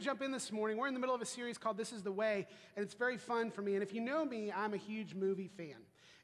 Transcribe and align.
to 0.00 0.04
jump 0.06 0.22
in 0.22 0.32
this 0.32 0.50
morning. 0.50 0.78
We're 0.78 0.88
in 0.88 0.94
the 0.94 1.00
middle 1.00 1.14
of 1.14 1.20
a 1.20 1.26
series 1.26 1.58
called 1.58 1.76
This 1.76 1.92
is 1.92 2.02
the 2.02 2.12
Way, 2.12 2.46
and 2.74 2.82
it's 2.82 2.94
very 2.94 3.18
fun 3.18 3.50
for 3.50 3.60
me. 3.60 3.74
And 3.74 3.82
if 3.82 3.92
you 3.92 4.00
know 4.00 4.24
me, 4.24 4.50
I'm 4.50 4.72
a 4.72 4.78
huge 4.78 5.14
movie 5.14 5.48
fan. 5.48 5.76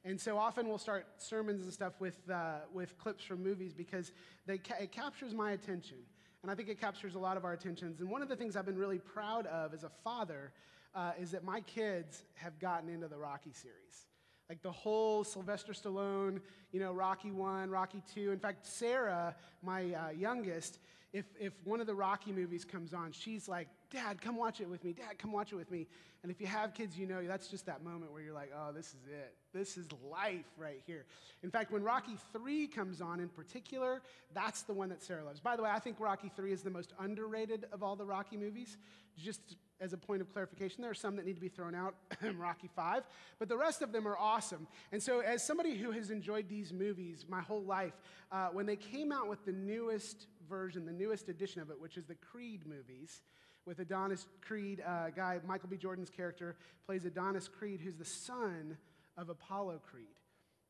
And 0.02 0.18
so 0.18 0.38
often 0.38 0.66
we'll 0.66 0.78
start 0.78 1.06
sermons 1.18 1.62
and 1.62 1.72
stuff 1.72 1.92
with, 2.00 2.18
uh, 2.30 2.60
with 2.72 2.96
clips 2.96 3.22
from 3.22 3.42
movies 3.42 3.74
because 3.74 4.12
they 4.46 4.56
ca- 4.56 4.76
it 4.80 4.92
captures 4.92 5.34
my 5.34 5.50
attention. 5.50 5.98
And 6.42 6.50
I 6.50 6.54
think 6.54 6.70
it 6.70 6.80
captures 6.80 7.16
a 7.16 7.18
lot 7.18 7.36
of 7.36 7.44
our 7.44 7.52
attentions. 7.52 8.00
And 8.00 8.08
one 8.08 8.22
of 8.22 8.28
the 8.28 8.36
things 8.36 8.56
I've 8.56 8.64
been 8.64 8.78
really 8.78 8.98
proud 8.98 9.46
of 9.46 9.74
as 9.74 9.84
a 9.84 9.90
father 10.02 10.52
uh, 10.94 11.12
is 11.20 11.32
that 11.32 11.44
my 11.44 11.60
kids 11.60 12.22
have 12.34 12.58
gotten 12.58 12.88
into 12.88 13.08
the 13.08 13.18
Rocky 13.18 13.52
series. 13.52 14.06
Like 14.48 14.62
the 14.62 14.72
whole 14.72 15.22
Sylvester 15.22 15.72
Stallone, 15.72 16.40
you 16.72 16.80
know, 16.80 16.92
Rocky 16.92 17.30
1, 17.30 17.68
Rocky 17.68 18.02
2. 18.14 18.30
In 18.30 18.38
fact, 18.38 18.64
Sarah, 18.66 19.34
my 19.60 19.92
uh, 19.92 20.10
youngest, 20.16 20.78
if, 21.16 21.24
if 21.40 21.54
one 21.64 21.80
of 21.80 21.86
the 21.86 21.94
Rocky 21.94 22.30
movies 22.30 22.62
comes 22.62 22.92
on, 22.92 23.10
she's 23.10 23.48
like, 23.48 23.68
Dad, 23.90 24.20
come 24.20 24.36
watch 24.36 24.60
it 24.60 24.68
with 24.68 24.84
me. 24.84 24.92
Dad, 24.92 25.18
come 25.18 25.32
watch 25.32 25.50
it 25.50 25.56
with 25.56 25.70
me. 25.70 25.86
And 26.22 26.30
if 26.30 26.42
you 26.42 26.46
have 26.46 26.74
kids, 26.74 26.98
you 26.98 27.06
know 27.06 27.26
that's 27.26 27.48
just 27.48 27.64
that 27.66 27.82
moment 27.82 28.12
where 28.12 28.20
you're 28.20 28.34
like, 28.34 28.52
oh, 28.54 28.70
this 28.72 28.88
is 28.88 29.06
it. 29.10 29.34
This 29.54 29.78
is 29.78 29.88
life 30.10 30.44
right 30.58 30.82
here. 30.86 31.06
In 31.42 31.50
fact, 31.50 31.72
when 31.72 31.82
Rocky 31.82 32.16
3 32.34 32.66
comes 32.66 33.00
on 33.00 33.20
in 33.20 33.28
particular, 33.30 34.02
that's 34.34 34.62
the 34.62 34.74
one 34.74 34.90
that 34.90 35.02
Sarah 35.02 35.24
loves. 35.24 35.40
By 35.40 35.56
the 35.56 35.62
way, 35.62 35.70
I 35.70 35.78
think 35.78 36.00
Rocky 36.00 36.30
3 36.36 36.52
is 36.52 36.62
the 36.62 36.70
most 36.70 36.92
underrated 36.98 37.64
of 37.72 37.82
all 37.82 37.96
the 37.96 38.04
Rocky 38.04 38.36
movies. 38.36 38.76
Just 39.16 39.56
as 39.80 39.92
a 39.92 39.96
point 39.96 40.20
of 40.20 40.32
clarification, 40.32 40.82
there 40.82 40.90
are 40.90 40.94
some 40.94 41.16
that 41.16 41.26
need 41.26 41.34
to 41.34 41.40
be 41.40 41.48
thrown 41.48 41.74
out, 41.74 41.94
Rocky 42.36 42.68
5, 42.74 43.02
but 43.38 43.48
the 43.48 43.56
rest 43.56 43.82
of 43.82 43.92
them 43.92 44.06
are 44.08 44.16
awesome. 44.16 44.66
And 44.92 45.02
so, 45.02 45.20
as 45.20 45.42
somebody 45.42 45.76
who 45.76 45.90
has 45.90 46.10
enjoyed 46.10 46.48
these 46.48 46.72
movies 46.72 47.24
my 47.28 47.40
whole 47.40 47.62
life, 47.62 47.92
uh, 48.32 48.48
when 48.48 48.66
they 48.66 48.76
came 48.76 49.12
out 49.12 49.28
with 49.28 49.44
the 49.44 49.52
newest 49.52 50.26
version, 50.48 50.86
the 50.86 50.92
newest 50.92 51.28
edition 51.28 51.60
of 51.60 51.70
it, 51.70 51.80
which 51.80 51.96
is 51.96 52.04
the 52.04 52.14
Creed 52.14 52.66
movies, 52.66 53.22
with 53.66 53.78
Adonis 53.80 54.26
Creed, 54.40 54.82
uh, 54.86 55.10
guy, 55.10 55.40
Michael 55.46 55.68
B. 55.68 55.76
Jordan's 55.76 56.10
character 56.10 56.56
plays 56.86 57.04
Adonis 57.04 57.48
Creed, 57.48 57.80
who's 57.80 57.96
the 57.96 58.04
son 58.04 58.76
of 59.16 59.28
Apollo 59.28 59.80
Creed 59.90 60.06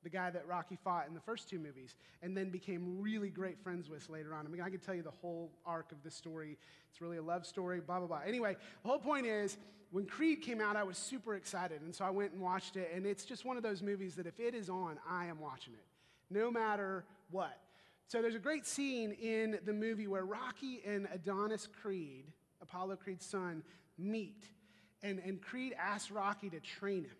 the 0.06 0.10
guy 0.10 0.30
that 0.30 0.46
Rocky 0.46 0.78
fought 0.84 1.08
in 1.08 1.14
the 1.14 1.20
first 1.20 1.50
two 1.50 1.58
movies, 1.58 1.96
and 2.22 2.36
then 2.36 2.48
became 2.48 3.00
really 3.00 3.28
great 3.28 3.58
friends 3.58 3.90
with 3.90 4.08
later 4.08 4.34
on. 4.34 4.46
I 4.46 4.48
mean, 4.48 4.60
I 4.60 4.70
could 4.70 4.80
tell 4.80 4.94
you 4.94 5.02
the 5.02 5.10
whole 5.10 5.50
arc 5.66 5.90
of 5.90 6.00
this 6.04 6.14
story. 6.14 6.56
It's 6.88 7.00
really 7.00 7.16
a 7.16 7.22
love 7.22 7.44
story, 7.44 7.80
blah, 7.80 7.98
blah, 7.98 8.06
blah. 8.06 8.20
Anyway, 8.24 8.56
the 8.84 8.88
whole 8.88 9.00
point 9.00 9.26
is 9.26 9.56
when 9.90 10.06
Creed 10.06 10.42
came 10.42 10.60
out, 10.60 10.76
I 10.76 10.84
was 10.84 10.96
super 10.96 11.34
excited. 11.34 11.82
And 11.82 11.92
so 11.92 12.04
I 12.04 12.10
went 12.10 12.32
and 12.32 12.40
watched 12.40 12.76
it, 12.76 12.92
and 12.94 13.04
it's 13.04 13.24
just 13.24 13.44
one 13.44 13.56
of 13.56 13.64
those 13.64 13.82
movies 13.82 14.14
that 14.14 14.26
if 14.26 14.38
it 14.38 14.54
is 14.54 14.70
on, 14.70 14.96
I 15.10 15.26
am 15.26 15.40
watching 15.40 15.72
it, 15.72 15.84
no 16.30 16.52
matter 16.52 17.04
what. 17.32 17.58
So 18.08 18.22
there's 18.22 18.36
a 18.36 18.40
great 18.40 18.66
scene 18.66 19.12
in 19.12 19.58
the 19.64 19.72
movie 19.72 20.06
where 20.06 20.24
Rocky 20.24 20.80
and 20.86 21.08
Adonis 21.12 21.66
Creed, 21.66 22.26
Apollo 22.62 22.96
Creed's 22.96 23.26
son, 23.26 23.62
meet. 23.98 24.44
And, 25.02 25.20
and 25.24 25.42
Creed 25.42 25.74
asks 25.78 26.10
Rocky 26.10 26.48
to 26.50 26.60
train 26.60 27.04
him. 27.04 27.16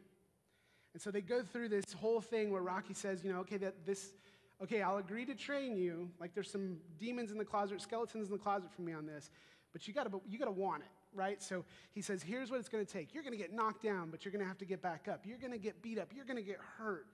And 0.95 1.03
so 1.03 1.11
they 1.11 1.21
go 1.21 1.43
through 1.43 1.69
this 1.69 1.93
whole 1.93 2.21
thing 2.21 2.51
where 2.51 2.63
Rocky 2.63 2.95
says, 2.95 3.23
you 3.25 3.33
know, 3.33 3.41
okay, 3.41 3.59
that 3.59 3.85
this, 3.85 4.15
okay, 4.63 4.81
I'll 4.81 4.97
agree 4.99 5.27
to 5.27 5.35
train 5.35 5.77
you. 5.77 6.09
Like 6.21 6.35
there's 6.35 6.51
some 6.51 6.79
demons 6.99 7.33
in 7.33 7.39
the 7.39 7.45
closet, 7.45 7.83
skeletons 7.83 8.29
in 8.29 8.33
the 8.33 8.39
closet 8.39 8.73
for 8.73 8.83
me 8.83 8.93
on 8.93 9.07
this, 9.07 9.31
but 9.73 9.87
you 9.87 9.93
gotta, 9.93 10.11
you 10.27 10.39
gotta 10.39 10.53
want 10.53 10.85
it, 10.85 10.89
right? 11.13 11.43
So 11.43 11.65
he 11.93 12.01
says, 12.01 12.23
here's 12.23 12.51
what 12.51 12.61
it's 12.61 12.71
gonna 12.71 12.87
take. 12.87 13.13
You're 13.13 13.25
gonna 13.25 13.37
get 13.37 13.53
knocked 13.53 13.83
down, 13.83 14.09
but 14.11 14.25
you're 14.25 14.33
gonna 14.33 14.47
have 14.47 14.59
to 14.59 14.65
get 14.65 14.81
back 14.81 15.07
up. 15.07 15.27
You're 15.27 15.39
gonna 15.39 15.59
get 15.59 15.83
beat 15.83 15.99
up. 15.99 16.13
You're 16.15 16.25
gonna 16.25 16.41
get 16.41 16.61
hurt. 16.79 17.09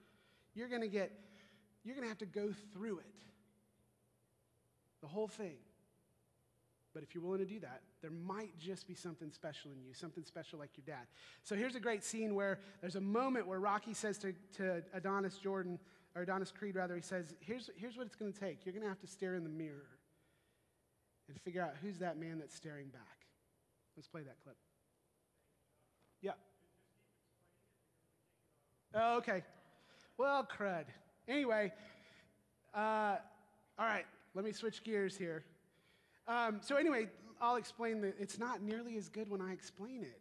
You're 0.53 0.69
gonna 0.69 0.87
get, 0.87 1.11
you're 1.83 1.95
gonna 1.95 2.07
have 2.07 2.19
to 2.19 2.25
go 2.25 2.53
through 2.71 2.99
it. 2.99 3.05
The 5.03 5.09
whole 5.09 5.27
thing. 5.27 5.57
But 6.93 7.03
if 7.03 7.13
you're 7.13 7.23
willing 7.23 7.39
to 7.39 7.45
do 7.45 7.59
that, 7.59 7.81
there 8.01 8.11
might 8.11 8.57
just 8.57 8.87
be 8.87 8.95
something 8.95 9.31
special 9.31 9.71
in 9.71 9.83
you, 9.83 9.93
something 9.93 10.23
special 10.23 10.59
like 10.59 10.69
your 10.77 10.85
dad. 10.85 11.05
So 11.43 11.55
here's 11.55 11.75
a 11.75 11.79
great 11.79 12.03
scene 12.03 12.35
where 12.35 12.59
there's 12.81 12.95
a 12.95 13.01
moment 13.01 13.45
where 13.45 13.59
Rocky 13.59 13.93
says 13.93 14.17
to, 14.19 14.33
to 14.57 14.81
Adonis 14.93 15.37
Jordan, 15.37 15.77
or 16.15 16.21
Adonis 16.21 16.51
Creed 16.51 16.75
rather, 16.75 16.95
he 16.95 17.01
says, 17.01 17.35
here's, 17.41 17.69
here's 17.75 17.97
what 17.97 18.05
it's 18.05 18.15
going 18.15 18.31
to 18.31 18.39
take. 18.39 18.65
You're 18.65 18.73
going 18.73 18.83
to 18.83 18.89
have 18.89 19.01
to 19.01 19.07
stare 19.07 19.35
in 19.35 19.43
the 19.43 19.49
mirror 19.49 19.89
and 21.27 21.41
figure 21.41 21.61
out 21.61 21.73
who's 21.81 21.97
that 21.97 22.17
man 22.17 22.39
that's 22.39 22.55
staring 22.55 22.87
back. 22.87 23.27
Let's 23.97 24.07
play 24.07 24.21
that 24.21 24.37
clip. 24.43 24.55
Yeah. 26.21 26.31
Oh, 28.93 29.17
okay. 29.17 29.43
Well, 30.17 30.47
crud. 30.47 30.85
Anyway, 31.27 31.73
uh, 32.73 33.17
all 33.79 33.85
right, 33.85 34.05
let 34.33 34.45
me 34.45 34.51
switch 34.51 34.83
gears 34.83 35.17
here. 35.17 35.43
Um, 36.27 36.59
so, 36.61 36.75
anyway, 36.75 37.07
I'll 37.41 37.57
explain 37.57 38.01
that 38.01 38.15
it's 38.19 38.39
not 38.39 38.61
nearly 38.61 38.97
as 38.97 39.09
good 39.09 39.29
when 39.29 39.41
I 39.41 39.51
explain 39.51 40.01
it. 40.01 40.19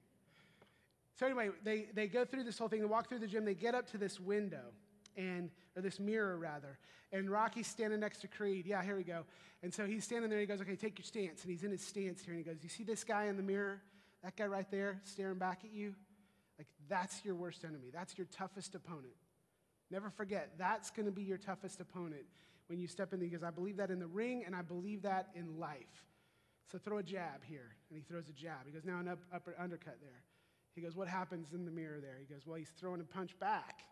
So, 1.19 1.27
anyway, 1.27 1.51
they, 1.63 1.87
they 1.95 2.07
go 2.07 2.25
through 2.25 2.45
this 2.45 2.59
whole 2.59 2.69
thing, 2.69 2.81
they 2.81 2.87
walk 2.87 3.09
through 3.09 3.21
the 3.21 3.27
gym, 3.27 3.45
they 3.45 3.55
get 3.55 3.75
up 3.75 3.91
to 3.93 3.99
this 3.99 4.19
window, 4.19 4.73
and, 5.17 5.51
or 5.77 5.83
this 5.83 6.01
mirror 6.01 6.37
rather, 6.37 6.79
and 7.13 7.31
Rocky's 7.31 7.67
standing 7.67 8.01
next 8.01 8.19
to 8.23 8.29
Creed. 8.29 8.67
Yeah, 8.67 8.83
here 8.83 8.97
we 8.97 9.05
go. 9.05 9.25
And 9.63 9.73
so 9.73 9.87
he's 9.87 10.05
standing 10.05 10.31
there, 10.31 10.41
he 10.41 10.47
goes, 10.47 10.61
Okay, 10.61 10.77
take 10.77 10.99
your 10.99 11.05
stance. 11.05 11.43
And 11.43 11.51
he's 11.51 11.63
in 11.63 11.71
his 11.71 11.85
stance 11.85 12.23
here, 12.23 12.35
and 12.35 12.45
he 12.45 12.51
goes, 12.51 12.63
You 12.63 12.69
see 12.69 12.85
this 12.85 13.05
guy 13.05 13.27
in 13.27 13.37
the 13.37 13.43
mirror? 13.43 13.81
That 14.25 14.37
guy 14.37 14.47
right 14.47 14.71
there 14.71 15.01
staring 15.05 15.39
back 15.39 15.61
at 15.65 15.73
you? 15.73 15.95
Like, 16.59 16.69
that's 16.89 17.25
your 17.25 17.35
worst 17.35 17.65
enemy. 17.65 17.91
That's 17.93 18.17
your 18.17 18.27
toughest 18.33 18.75
opponent. 18.75 19.15
Never 19.91 20.11
forget, 20.11 20.53
that's 20.59 20.91
to 20.91 21.11
be 21.11 21.23
your 21.23 21.39
toughest 21.39 21.81
opponent 21.81 22.25
when 22.69 22.79
you 22.79 22.87
step 22.87 23.13
in 23.13 23.21
because 23.21 23.43
I 23.43 23.51
believe 23.51 23.77
that 23.77 23.91
in 23.91 23.99
the 23.99 24.07
ring 24.07 24.45
and 24.47 24.55
I 24.55 24.63
believe 24.63 25.03
that 25.03 25.29
in 25.35 25.59
life. 25.59 26.07
So 26.71 26.79
throw 26.79 26.99
a 26.99 27.03
jab 27.03 27.45
here. 27.45 27.77
And 27.91 27.99
he 27.99 28.03
throws 28.03 28.29
a 28.29 28.33
jab. 28.33 28.67
He 28.67 28.73
goes, 28.73 28.85
now 28.85 28.99
an 28.99 29.09
up, 29.09 29.19
upper 29.35 29.55
undercut 29.59 29.99
there. 30.01 30.23
He 30.75 30.81
goes, 30.81 30.97
what 30.97 31.09
happens 31.09 31.53
in 31.53 31.65
the 31.67 31.71
mirror 31.71 32.01
there? 32.01 32.17
He 32.19 32.33
goes, 32.33 32.47
well, 32.47 32.57
he's 32.57 32.71
throwing 32.79 33.01
a 33.01 33.05
punch 33.05 33.39
back 33.39 33.83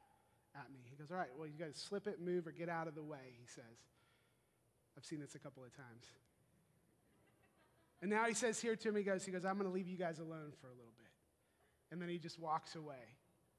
at 0.54 0.72
me. 0.72 0.80
He 0.88 0.96
goes, 0.96 1.10
all 1.10 1.18
right, 1.18 1.28
well, 1.36 1.46
you 1.46 1.58
got 1.58 1.72
to 1.74 1.78
slip 1.78 2.06
it, 2.06 2.20
move, 2.20 2.46
or 2.46 2.52
get 2.52 2.68
out 2.68 2.88
of 2.88 2.94
the 2.94 3.02
way, 3.02 3.34
he 3.38 3.46
says. 3.46 3.64
I've 4.96 5.04
seen 5.04 5.20
this 5.20 5.34
a 5.34 5.38
couple 5.38 5.62
of 5.62 5.76
times. 5.76 6.06
And 8.00 8.10
now 8.10 8.24
he 8.24 8.34
says 8.34 8.60
here 8.60 8.76
to 8.76 8.92
me, 8.92 9.00
he 9.00 9.04
goes, 9.04 9.24
he 9.24 9.32
goes 9.32 9.44
I'm 9.44 9.58
going 9.58 9.68
to 9.68 9.74
leave 9.74 9.88
you 9.88 9.98
guys 9.98 10.18
alone 10.18 10.52
for 10.60 10.68
a 10.68 10.72
little 10.72 10.94
bit. 10.96 11.10
And 11.92 12.00
then 12.00 12.08
he 12.08 12.18
just 12.18 12.38
walks 12.38 12.76
away. 12.76 13.16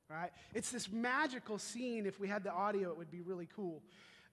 Right? 0.10 0.32
It's 0.54 0.72
this 0.72 0.92
magical 0.92 1.58
scene. 1.58 2.06
If 2.06 2.20
we 2.20 2.28
had 2.28 2.44
the 2.44 2.52
audio, 2.52 2.90
it 2.90 2.98
would 2.98 3.12
be 3.12 3.22
really 3.22 3.48
cool. 3.56 3.82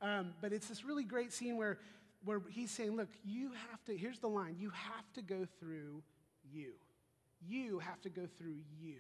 Um, 0.01 0.33
but 0.41 0.53
it's 0.53 0.69
this 0.69 0.85
really 0.85 1.05
great 1.05 1.33
scene 1.33 1.57
where, 1.57 1.79
where 2.25 2.41
he's 2.51 2.71
saying, 2.71 2.97
Look, 2.97 3.09
you 3.25 3.51
have 3.71 3.85
to, 3.87 3.97
here's 3.97 4.19
the 4.19 4.29
line, 4.29 4.57
you 4.59 4.71
have 4.71 5.13
to 5.15 5.23
go 5.23 5.47
through 5.59 6.03
you. 6.53 6.73
You 7.47 7.79
have 7.81 8.01
to 8.03 8.09
go 8.09 8.23
through 8.39 8.57
you. 8.81 8.97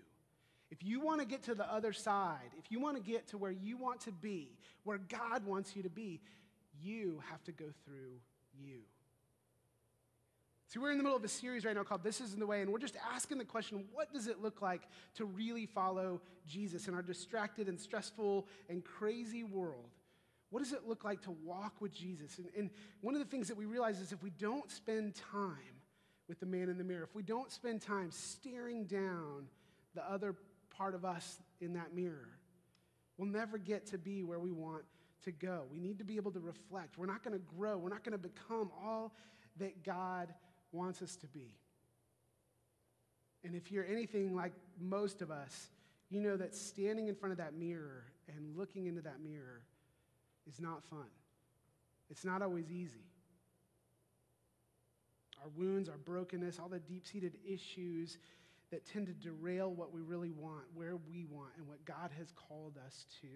If 0.70 0.82
you 0.82 1.00
want 1.00 1.20
to 1.20 1.26
get 1.26 1.44
to 1.44 1.54
the 1.54 1.70
other 1.72 1.92
side, 1.92 2.50
if 2.58 2.70
you 2.70 2.78
want 2.78 2.97
to 2.97 3.03
get 3.03 3.28
to 3.28 3.38
where 3.38 3.50
you 3.50 3.76
want 3.76 4.00
to 4.03 4.12
be, 4.12 4.50
where 4.84 4.98
God 4.98 5.47
wants 5.47 5.75
you 5.75 5.82
to 5.82 5.91
be, 5.91 6.20
you 6.81 7.22
have 7.31 7.42
to 7.44 7.53
go 7.53 7.66
through 7.84 8.20
you. 8.60 8.81
See, 10.69 10.78
we're 10.78 10.91
in 10.91 10.98
the 10.98 11.03
middle 11.03 11.16
of 11.16 11.25
a 11.25 11.28
series 11.28 11.64
right 11.64 11.75
now 11.75 11.82
called 11.82 12.04
This 12.04 12.20
is 12.20 12.37
the 12.37 12.47
Way, 12.47 12.60
and 12.60 12.70
we're 12.70 12.78
just 12.78 12.97
asking 13.14 13.38
the 13.38 13.44
question 13.44 13.84
what 13.94 14.12
does 14.12 14.26
it 14.26 14.42
look 14.42 14.60
like 14.60 14.82
to 15.14 15.25
really 15.25 15.64
follow 15.64 16.20
Jesus 16.47 16.88
in 16.88 16.94
our 16.94 17.00
distracted 17.00 17.69
and 17.69 17.81
stressful 17.81 18.47
and 18.69 18.84
crazy 18.84 19.44
world? 19.44 19.88
What 20.50 20.62
does 20.62 20.72
it 20.72 20.86
look 20.86 21.04
like 21.04 21.22
to 21.22 21.31
walk 21.44 21.75
with 21.81 21.92
Jesus? 21.92 22.38
And, 22.38 22.47
and 22.56 22.70
one 23.00 23.14
of 23.14 23.20
the 23.20 23.26
things 23.26 23.48
that 23.48 23.56
we 23.56 23.66
realize 23.66 24.00
is 24.00 24.12
if 24.12 24.22
we 24.22 24.31
don't 24.31 24.70
spend 24.70 25.14
time 25.14 25.82
with 26.28 26.41
the 26.41 26.47
man 26.47 26.69
in 26.69 26.78
the 26.78 26.84
mirror, 26.84 27.04
if 27.04 27.14
we 27.14 27.22
don't 27.22 27.50
spend 27.50 27.82
time 27.82 28.10
staring 28.10 28.84
down 28.84 29.47
the 29.94 30.10
other 30.10 30.34
part 30.76 30.94
of 30.94 31.04
us 31.04 31.38
in 31.60 31.75
that 31.75 31.94
mirror, 31.94 32.28
we'll 33.19 33.28
never 33.28 33.58
get 33.58 33.87
to 33.87 33.98
be 33.98 34.22
where 34.22 34.38
we 34.38 34.50
want 34.50 34.84
to 35.25 35.32
go. 35.32 35.64
We 35.70 35.81
need 35.81 35.98
to 35.98 36.04
be 36.04 36.16
able 36.16 36.31
to 36.32 36.41
reflect. 36.41 36.97
We're 36.97 37.06
not 37.06 37.22
going 37.22 37.38
to 37.38 37.44
grow, 37.56 37.76
we're 37.76 37.91
not 37.91 38.04
going 38.04 38.12
to 38.12 38.19
become 38.19 38.70
all 38.82 39.12
that 39.58 39.82
God 39.84 40.32
wants 40.72 41.03
us 41.03 41.16
to 41.16 41.26
be. 41.26 41.56
And 43.44 43.54
if 43.54 43.70
you're 43.70 43.87
anything 43.87 44.34
like 44.34 44.52
most 44.81 45.22
of 45.22 45.31
us, 45.31 45.70
you 46.11 46.20
know 46.20 46.37
that 46.37 46.55
standing 46.55 47.08
in 47.08 47.14
front 47.14 47.32
of 47.32 47.38
that 47.38 47.55
mirror 47.55 48.05
and 48.28 48.56
looking 48.56 48.87
into 48.87 49.02
that 49.02 49.20
mirror 49.20 49.62
is 50.48 50.60
not 50.60 50.84
fun. 50.84 51.06
It's 52.10 52.24
not 52.24 52.42
always 52.42 52.70
easy. 52.70 53.04
Our 55.42 55.50
wounds, 55.56 55.88
our 55.88 55.98
brokenness, 55.98 56.58
all 56.58 56.68
the 56.68 56.80
deep 56.80 57.06
seated 57.06 57.36
issues 57.46 58.18
that 58.70 58.84
tend 58.86 59.06
to 59.06 59.12
derail 59.12 59.70
what 59.70 59.94
we 59.94 60.00
really 60.00 60.30
want, 60.30 60.64
where 60.74 60.96
we 60.96 61.24
want, 61.24 61.50
and 61.56 61.66
what 61.68 61.84
God 61.84 62.10
has 62.18 62.32
called 62.32 62.78
us 62.84 63.06
to, 63.20 63.28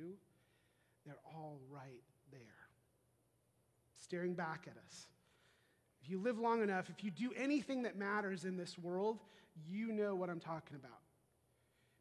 they're 1.07 1.15
all 1.25 1.59
right 1.71 2.03
there, 2.31 2.41
staring 3.97 4.35
back 4.35 4.67
at 4.67 4.77
us. 4.87 5.07
If 6.03 6.11
you 6.11 6.19
live 6.19 6.39
long 6.39 6.63
enough, 6.63 6.91
if 6.91 7.05
you 7.05 7.11
do 7.11 7.31
anything 7.37 7.83
that 7.85 7.97
matters 7.97 8.45
in 8.45 8.57
this 8.57 8.77
world, 8.77 9.21
you 9.69 9.93
know 9.93 10.15
what 10.15 10.29
I'm 10.29 10.41
talking 10.41 10.77
about. 10.77 11.02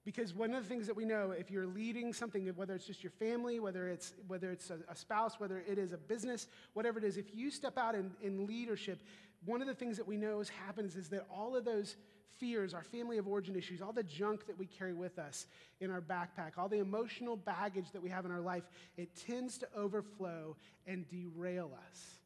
Because 0.03 0.33
one 0.33 0.53
of 0.53 0.63
the 0.63 0.69
things 0.69 0.87
that 0.87 0.95
we 0.95 1.05
know, 1.05 1.31
if 1.31 1.51
you're 1.51 1.67
leading 1.67 2.11
something, 2.11 2.47
whether 2.55 2.73
it's 2.73 2.87
just 2.87 3.03
your 3.03 3.11
family, 3.11 3.59
whether 3.59 3.87
it's, 3.87 4.13
whether 4.27 4.51
it's 4.51 4.71
a, 4.71 4.79
a 4.89 4.95
spouse, 4.95 5.39
whether 5.39 5.59
it 5.59 5.77
is 5.77 5.91
a 5.91 5.97
business, 5.97 6.47
whatever 6.73 6.97
it 6.97 7.03
is, 7.03 7.17
if 7.17 7.35
you 7.35 7.51
step 7.51 7.77
out 7.77 7.93
in, 7.93 8.11
in 8.23 8.47
leadership, 8.47 8.99
one 9.45 9.61
of 9.61 9.67
the 9.67 9.75
things 9.75 9.97
that 9.97 10.07
we 10.07 10.17
know 10.17 10.39
is 10.39 10.49
happens 10.49 10.95
is 10.95 11.09
that 11.09 11.27
all 11.31 11.55
of 11.55 11.65
those 11.65 11.97
fears, 12.39 12.73
our 12.73 12.83
family 12.83 13.19
of 13.19 13.27
origin 13.27 13.55
issues, 13.55 13.81
all 13.81 13.93
the 13.93 14.03
junk 14.03 14.47
that 14.47 14.57
we 14.57 14.65
carry 14.65 14.93
with 14.93 15.19
us 15.19 15.45
in 15.79 15.91
our 15.91 16.01
backpack, 16.01 16.57
all 16.57 16.67
the 16.67 16.79
emotional 16.79 17.35
baggage 17.35 17.91
that 17.91 18.01
we 18.01 18.09
have 18.09 18.25
in 18.25 18.31
our 18.31 18.41
life, 18.41 18.63
it 18.97 19.09
tends 19.15 19.59
to 19.59 19.67
overflow 19.77 20.55
and 20.87 21.07
derail 21.09 21.71
us 21.89 22.19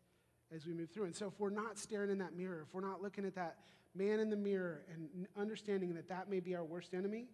as 0.55 0.65
we 0.65 0.73
move 0.73 0.89
through. 0.89 1.05
And 1.05 1.15
so, 1.15 1.27
if 1.27 1.37
we're 1.39 1.49
not 1.49 1.77
staring 1.77 2.09
in 2.09 2.17
that 2.19 2.37
mirror, 2.37 2.65
if 2.67 2.73
we're 2.73 2.87
not 2.87 3.01
looking 3.01 3.25
at 3.25 3.35
that 3.35 3.57
man 3.93 4.19
in 4.19 4.29
the 4.29 4.37
mirror 4.37 4.83
and 4.93 5.27
understanding 5.37 5.93
that 5.95 6.07
that 6.07 6.29
may 6.29 6.39
be 6.39 6.55
our 6.55 6.63
worst 6.63 6.93
enemy, 6.93 7.25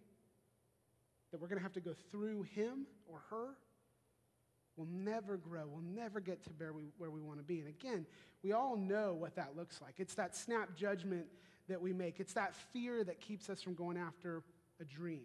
that 1.32 1.40
we're 1.40 1.48
going 1.48 1.58
to 1.58 1.62
have 1.62 1.72
to 1.72 1.80
go 1.80 1.94
through 2.10 2.42
him 2.42 2.86
or 3.06 3.22
her, 3.30 3.56
we'll 4.76 4.86
never 4.86 5.36
grow. 5.36 5.64
We'll 5.66 5.82
never 5.82 6.20
get 6.20 6.42
to 6.44 6.50
where 6.58 6.72
we, 6.72 6.90
where 6.98 7.10
we 7.10 7.20
want 7.20 7.38
to 7.38 7.44
be. 7.44 7.60
And 7.60 7.68
again, 7.68 8.06
we 8.44 8.52
all 8.52 8.76
know 8.76 9.14
what 9.14 9.34
that 9.36 9.56
looks 9.56 9.80
like. 9.80 9.94
It's 9.98 10.14
that 10.14 10.36
snap 10.36 10.76
judgment 10.76 11.26
that 11.68 11.80
we 11.80 11.92
make, 11.92 12.20
it's 12.20 12.34
that 12.34 12.54
fear 12.72 13.04
that 13.04 13.20
keeps 13.20 13.48
us 13.48 13.62
from 13.62 13.74
going 13.74 13.96
after 13.96 14.42
a 14.80 14.84
dream 14.84 15.22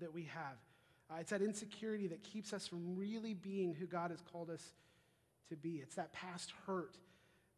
that 0.00 0.12
we 0.12 0.22
have. 0.22 0.56
Uh, 1.10 1.16
it's 1.20 1.30
that 1.30 1.42
insecurity 1.42 2.06
that 2.08 2.22
keeps 2.22 2.52
us 2.52 2.66
from 2.66 2.96
really 2.96 3.34
being 3.34 3.74
who 3.74 3.86
God 3.86 4.10
has 4.10 4.20
called 4.20 4.50
us 4.50 4.72
to 5.48 5.56
be. 5.56 5.80
It's 5.82 5.94
that 5.96 6.12
past 6.12 6.52
hurt 6.66 6.96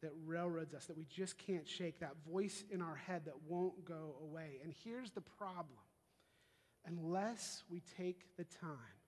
that 0.02 0.12
railroads 0.26 0.74
us, 0.74 0.86
that 0.86 0.96
we 0.96 1.04
just 1.04 1.38
can't 1.38 1.66
shake, 1.66 2.00
that 2.00 2.14
voice 2.30 2.64
in 2.70 2.80
our 2.80 2.94
head 2.94 3.22
that 3.24 3.34
won't 3.46 3.84
go 3.84 4.16
away. 4.22 4.60
And 4.62 4.72
here's 4.84 5.10
the 5.10 5.20
problem 5.20 5.78
unless 6.88 7.62
we 7.70 7.82
take 7.96 8.36
the 8.36 8.44
time 8.44 8.98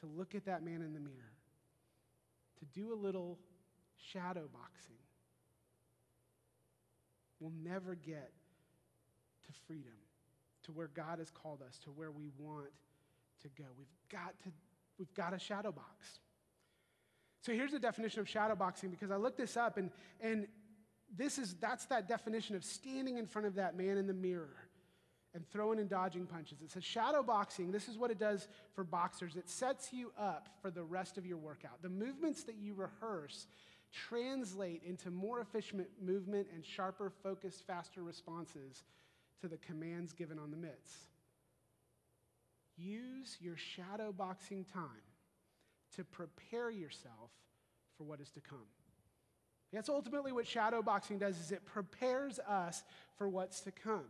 to 0.00 0.06
look 0.06 0.34
at 0.34 0.44
that 0.46 0.64
man 0.64 0.82
in 0.82 0.92
the 0.92 1.00
mirror, 1.00 1.32
to 2.58 2.64
do 2.78 2.92
a 2.92 2.98
little 2.98 3.38
shadow 4.12 4.48
boxing, 4.52 4.96
we'll 7.40 7.52
never 7.62 7.94
get 7.94 8.32
to 9.46 9.52
freedom, 9.66 9.92
to 10.64 10.72
where 10.72 10.88
God 10.88 11.18
has 11.18 11.30
called 11.30 11.62
us, 11.66 11.78
to 11.84 11.90
where 11.90 12.10
we 12.10 12.28
want 12.38 12.70
to 13.42 13.48
go. 13.48 13.64
We've 13.78 13.86
got 14.10 14.38
to, 14.44 14.50
we've 14.98 15.14
got 15.14 15.34
a 15.34 15.38
shadow 15.38 15.72
box. 15.72 16.18
So 17.42 17.52
here's 17.52 17.72
the 17.72 17.78
definition 17.78 18.20
of 18.20 18.28
shadow 18.28 18.56
boxing 18.56 18.90
because 18.90 19.10
I 19.10 19.16
looked 19.16 19.38
this 19.38 19.56
up 19.56 19.76
and, 19.76 19.90
and 20.20 20.46
this 21.16 21.38
is 21.38 21.54
that's 21.60 21.86
that 21.86 22.08
definition 22.08 22.56
of 22.56 22.64
standing 22.64 23.18
in 23.18 23.26
front 23.26 23.46
of 23.46 23.54
that 23.54 23.76
man 23.76 23.96
in 23.96 24.08
the 24.08 24.14
mirror 24.14 24.65
and 25.36 25.46
throwing 25.50 25.78
and 25.78 25.88
dodging 25.88 26.26
punches. 26.26 26.62
It 26.62 26.72
says 26.72 26.82
shadow 26.82 27.22
boxing, 27.22 27.70
this 27.70 27.88
is 27.88 27.98
what 27.98 28.10
it 28.10 28.18
does 28.18 28.48
for 28.74 28.82
boxers. 28.82 29.36
It 29.36 29.50
sets 29.50 29.92
you 29.92 30.10
up 30.18 30.48
for 30.62 30.70
the 30.70 30.82
rest 30.82 31.18
of 31.18 31.26
your 31.26 31.36
workout. 31.36 31.82
The 31.82 31.90
movements 31.90 32.44
that 32.44 32.56
you 32.56 32.72
rehearse 32.74 33.46
translate 33.92 34.82
into 34.82 35.10
more 35.10 35.40
efficient 35.40 35.86
movement 36.02 36.48
and 36.54 36.64
sharper, 36.64 37.12
focused, 37.22 37.66
faster 37.66 38.02
responses 38.02 38.82
to 39.42 39.48
the 39.48 39.58
commands 39.58 40.14
given 40.14 40.38
on 40.38 40.50
the 40.50 40.56
mitts. 40.56 41.06
Use 42.78 43.36
your 43.38 43.56
shadow 43.58 44.12
boxing 44.12 44.64
time 44.64 44.82
to 45.96 46.04
prepare 46.04 46.70
yourself 46.70 47.30
for 47.98 48.04
what 48.04 48.20
is 48.20 48.30
to 48.30 48.40
come. 48.40 48.58
That's 49.70 49.90
ultimately 49.90 50.32
what 50.32 50.46
shadow 50.46 50.80
boxing 50.80 51.18
does 51.18 51.38
is 51.38 51.52
it 51.52 51.66
prepares 51.66 52.38
us 52.38 52.82
for 53.18 53.28
what's 53.28 53.60
to 53.60 53.70
come. 53.70 54.06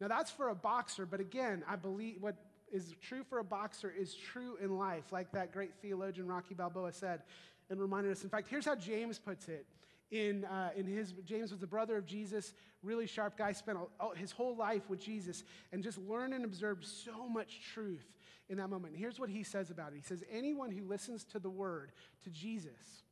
Now 0.00 0.08
that's 0.08 0.30
for 0.30 0.48
a 0.48 0.54
boxer, 0.54 1.04
but 1.06 1.20
again, 1.20 1.62
I 1.68 1.76
believe 1.76 2.16
what 2.20 2.36
is 2.72 2.94
true 3.02 3.22
for 3.28 3.38
a 3.38 3.44
boxer 3.44 3.92
is 3.96 4.14
true 4.14 4.56
in 4.62 4.78
life, 4.78 5.12
like 5.12 5.32
that 5.32 5.52
great 5.52 5.72
theologian 5.82 6.26
Rocky 6.26 6.54
Balboa 6.54 6.92
said 6.92 7.22
and 7.68 7.80
reminded 7.80 8.12
us. 8.12 8.24
In 8.24 8.30
fact, 8.30 8.48
here's 8.48 8.64
how 8.64 8.74
James 8.74 9.18
puts 9.18 9.48
it. 9.48 9.66
In, 10.10 10.44
uh, 10.46 10.70
in 10.76 10.86
his, 10.86 11.12
James 11.24 11.52
was 11.52 11.60
the 11.60 11.68
brother 11.68 11.96
of 11.96 12.04
Jesus, 12.04 12.54
really 12.82 13.06
sharp 13.06 13.38
guy, 13.38 13.52
spent 13.52 13.78
all, 14.00 14.12
his 14.16 14.32
whole 14.32 14.56
life 14.56 14.82
with 14.88 15.00
Jesus, 15.00 15.44
and 15.72 15.84
just 15.84 15.98
learned 15.98 16.34
and 16.34 16.44
observed 16.44 16.84
so 16.84 17.28
much 17.28 17.60
truth 17.72 18.06
in 18.48 18.56
that 18.56 18.68
moment. 18.68 18.94
And 18.94 19.00
here's 19.00 19.20
what 19.20 19.30
he 19.30 19.44
says 19.44 19.70
about 19.70 19.92
it 19.92 19.96
He 19.96 20.02
says, 20.02 20.24
Anyone 20.32 20.72
who 20.72 20.84
listens 20.84 21.22
to 21.26 21.38
the 21.38 21.50
word, 21.50 21.92
to 22.24 22.30
Jesus, 22.30 23.04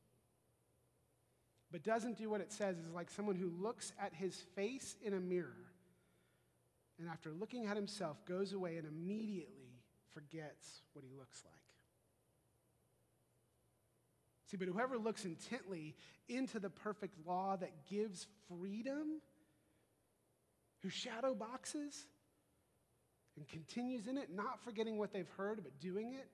but 1.70 1.84
doesn't 1.84 2.18
do 2.18 2.30
what 2.30 2.40
it 2.40 2.52
says 2.52 2.78
is 2.78 2.90
like 2.90 3.10
someone 3.10 3.36
who 3.36 3.52
looks 3.62 3.92
at 4.00 4.12
his 4.12 4.34
face 4.56 4.96
in 5.04 5.14
a 5.14 5.20
mirror 5.20 5.67
and 6.98 7.08
after 7.08 7.30
looking 7.30 7.66
at 7.66 7.76
himself 7.76 8.24
goes 8.26 8.52
away 8.52 8.76
and 8.76 8.86
immediately 8.86 9.82
forgets 10.12 10.82
what 10.92 11.04
he 11.04 11.10
looks 11.16 11.42
like. 11.44 11.54
See, 14.50 14.56
but 14.56 14.68
whoever 14.68 14.96
looks 14.96 15.24
intently 15.24 15.94
into 16.28 16.58
the 16.58 16.70
perfect 16.70 17.14
law 17.26 17.56
that 17.56 17.86
gives 17.90 18.26
freedom, 18.48 19.20
who 20.82 20.88
shadow 20.88 21.34
boxes 21.34 22.06
and 23.36 23.46
continues 23.46 24.06
in 24.06 24.16
it, 24.16 24.30
not 24.34 24.64
forgetting 24.64 24.96
what 24.96 25.12
they've 25.12 25.28
heard, 25.36 25.60
but 25.62 25.78
doing 25.80 26.14
it, 26.14 26.28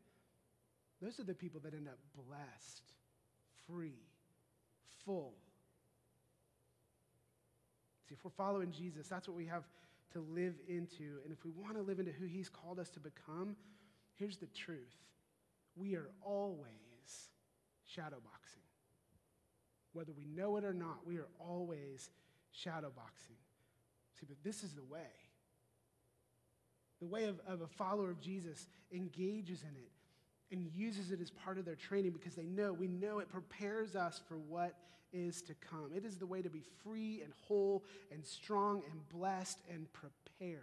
those 1.02 1.18
are 1.18 1.24
the 1.24 1.34
people 1.34 1.60
that 1.64 1.74
end 1.74 1.88
up 1.88 1.98
blessed, 2.14 2.82
free, 3.66 3.98
full. 5.04 5.34
See, 8.08 8.14
if 8.14 8.24
we're 8.24 8.30
following 8.30 8.70
Jesus, 8.70 9.08
that's 9.08 9.26
what 9.26 9.36
we 9.36 9.46
have 9.46 9.64
to 10.14 10.20
live 10.20 10.54
into. 10.68 11.18
And 11.24 11.32
if 11.32 11.44
we 11.44 11.50
want 11.50 11.74
to 11.76 11.82
live 11.82 11.98
into 11.98 12.12
who 12.12 12.24
He's 12.24 12.48
called 12.48 12.78
us 12.78 12.88
to 12.90 13.00
become, 13.00 13.56
here's 14.14 14.38
the 14.38 14.46
truth 14.46 14.94
we 15.76 15.94
are 15.96 16.10
always 16.22 16.68
shadowboxing. 17.96 18.64
Whether 19.92 20.12
we 20.12 20.24
know 20.24 20.56
it 20.56 20.64
or 20.64 20.72
not, 20.72 21.06
we 21.06 21.18
are 21.18 21.28
always 21.38 22.10
shadowboxing. 22.54 23.38
See, 24.18 24.26
but 24.26 24.36
this 24.44 24.62
is 24.62 24.72
the 24.74 24.84
way. 24.84 25.00
The 27.00 27.06
way 27.06 27.24
of, 27.24 27.40
of 27.46 27.60
a 27.60 27.66
follower 27.66 28.10
of 28.10 28.20
Jesus 28.20 28.68
engages 28.92 29.62
in 29.62 29.76
it 29.76 29.90
and 30.52 30.70
uses 30.74 31.10
it 31.10 31.20
as 31.20 31.30
part 31.30 31.58
of 31.58 31.64
their 31.64 31.74
training 31.74 32.12
because 32.12 32.34
they 32.34 32.46
know, 32.46 32.72
we 32.72 32.86
know 32.86 33.18
it 33.18 33.28
prepares 33.28 33.96
us 33.96 34.20
for 34.28 34.36
what 34.36 34.74
is 35.14 35.40
to 35.42 35.54
come. 35.54 35.90
It 35.94 36.04
is 36.04 36.18
the 36.18 36.26
way 36.26 36.42
to 36.42 36.50
be 36.50 36.62
free 36.82 37.22
and 37.22 37.32
whole 37.46 37.84
and 38.12 38.26
strong 38.26 38.82
and 38.90 39.08
blessed 39.08 39.60
and 39.72 39.86
prepared 39.92 40.60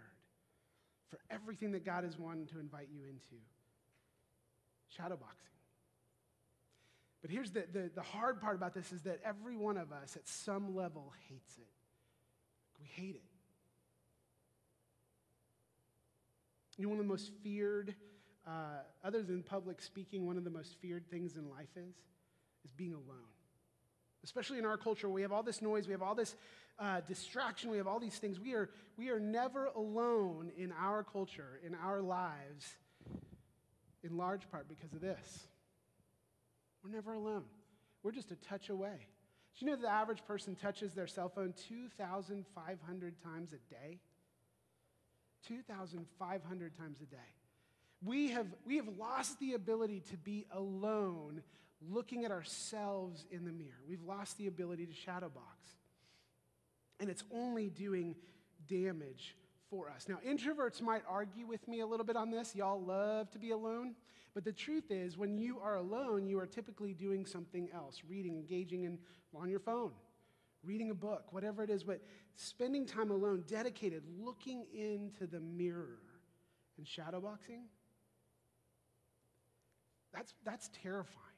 for 1.08 1.18
everything 1.30 1.72
that 1.72 1.84
God 1.84 2.04
is 2.04 2.18
wanting 2.18 2.46
to 2.48 2.60
invite 2.60 2.88
you 2.92 3.00
into. 3.02 3.42
Shadowboxing. 4.96 5.52
But 7.22 7.30
here's 7.30 7.50
the, 7.52 7.64
the, 7.72 7.90
the, 7.94 8.02
hard 8.02 8.40
part 8.40 8.56
about 8.56 8.74
this 8.74 8.92
is 8.92 9.02
that 9.02 9.20
every 9.24 9.56
one 9.56 9.76
of 9.76 9.92
us 9.92 10.16
at 10.16 10.26
some 10.28 10.74
level 10.74 11.12
hates 11.28 11.56
it. 11.56 11.68
We 12.80 12.86
hate 12.86 13.14
it. 13.14 13.22
You 16.76 16.84
know, 16.84 16.90
one 16.90 16.98
of 16.98 17.04
the 17.04 17.10
most 17.10 17.30
feared, 17.44 17.94
uh, 18.46 18.80
other 19.04 19.22
than 19.22 19.42
public 19.42 19.80
speaking, 19.80 20.26
one 20.26 20.36
of 20.36 20.44
the 20.44 20.50
most 20.50 20.74
feared 20.80 21.08
things 21.10 21.36
in 21.36 21.48
life 21.48 21.76
is, 21.76 21.94
is 22.64 22.72
being 22.72 22.94
alone. 22.94 23.31
Especially 24.24 24.58
in 24.58 24.64
our 24.64 24.76
culture, 24.76 25.08
we 25.08 25.22
have 25.22 25.32
all 25.32 25.42
this 25.42 25.60
noise, 25.60 25.86
we 25.86 25.92
have 25.92 26.02
all 26.02 26.14
this 26.14 26.36
uh, 26.78 27.00
distraction, 27.00 27.70
we 27.70 27.76
have 27.76 27.86
all 27.86 27.98
these 27.98 28.18
things. 28.18 28.38
We 28.38 28.54
are, 28.54 28.70
we 28.96 29.10
are 29.10 29.18
never 29.18 29.66
alone 29.66 30.52
in 30.56 30.72
our 30.72 31.02
culture, 31.02 31.60
in 31.66 31.74
our 31.74 32.00
lives, 32.00 32.76
in 34.04 34.16
large 34.16 34.48
part 34.50 34.68
because 34.68 34.92
of 34.92 35.00
this. 35.00 35.46
We're 36.82 36.90
never 36.90 37.12
alone. 37.12 37.44
We're 38.02 38.12
just 38.12 38.30
a 38.30 38.36
touch 38.36 38.68
away. 38.68 39.06
Do 39.58 39.64
you 39.64 39.70
know 39.70 39.76
the 39.76 39.88
average 39.88 40.24
person 40.24 40.54
touches 40.54 40.94
their 40.94 41.06
cell 41.06 41.28
phone 41.28 41.54
2,500 41.68 43.22
times 43.22 43.52
a 43.52 43.72
day? 43.72 43.98
2,500 45.46 46.76
times 46.76 47.00
a 47.00 47.06
day. 47.06 47.16
We 48.04 48.30
have, 48.30 48.46
we 48.66 48.76
have 48.76 48.88
lost 48.98 49.38
the 49.38 49.52
ability 49.52 50.02
to 50.10 50.16
be 50.16 50.46
alone 50.52 51.42
looking 51.90 52.24
at 52.24 52.30
ourselves 52.30 53.26
in 53.30 53.44
the 53.44 53.52
mirror. 53.52 53.82
We've 53.88 54.02
lost 54.02 54.38
the 54.38 54.46
ability 54.46 54.86
to 54.86 54.94
shadow 54.94 55.28
box. 55.28 55.66
And 57.00 57.10
it's 57.10 57.24
only 57.32 57.68
doing 57.68 58.14
damage 58.68 59.36
for 59.70 59.90
us. 59.90 60.06
Now, 60.08 60.18
introverts 60.26 60.80
might 60.80 61.02
argue 61.08 61.46
with 61.46 61.66
me 61.66 61.80
a 61.80 61.86
little 61.86 62.06
bit 62.06 62.16
on 62.16 62.30
this. 62.30 62.54
Y'all 62.54 62.80
love 62.80 63.30
to 63.30 63.38
be 63.38 63.50
alone. 63.50 63.94
But 64.34 64.44
the 64.44 64.52
truth 64.52 64.90
is, 64.90 65.18
when 65.18 65.36
you 65.36 65.58
are 65.60 65.76
alone, 65.76 66.26
you 66.26 66.38
are 66.38 66.46
typically 66.46 66.94
doing 66.94 67.26
something 67.26 67.68
else 67.74 68.02
reading, 68.08 68.36
engaging 68.36 68.84
in, 68.84 68.98
on 69.34 69.48
your 69.48 69.60
phone, 69.60 69.92
reading 70.62 70.90
a 70.90 70.94
book, 70.94 71.32
whatever 71.32 71.62
it 71.62 71.70
is. 71.70 71.82
But 71.82 72.00
spending 72.34 72.86
time 72.86 73.10
alone, 73.10 73.44
dedicated, 73.46 74.02
looking 74.18 74.64
into 74.72 75.26
the 75.26 75.40
mirror 75.40 75.98
and 76.78 76.86
shadowboxing, 76.86 77.64
that's, 80.14 80.34
that's 80.44 80.70
terrifying. 80.82 81.31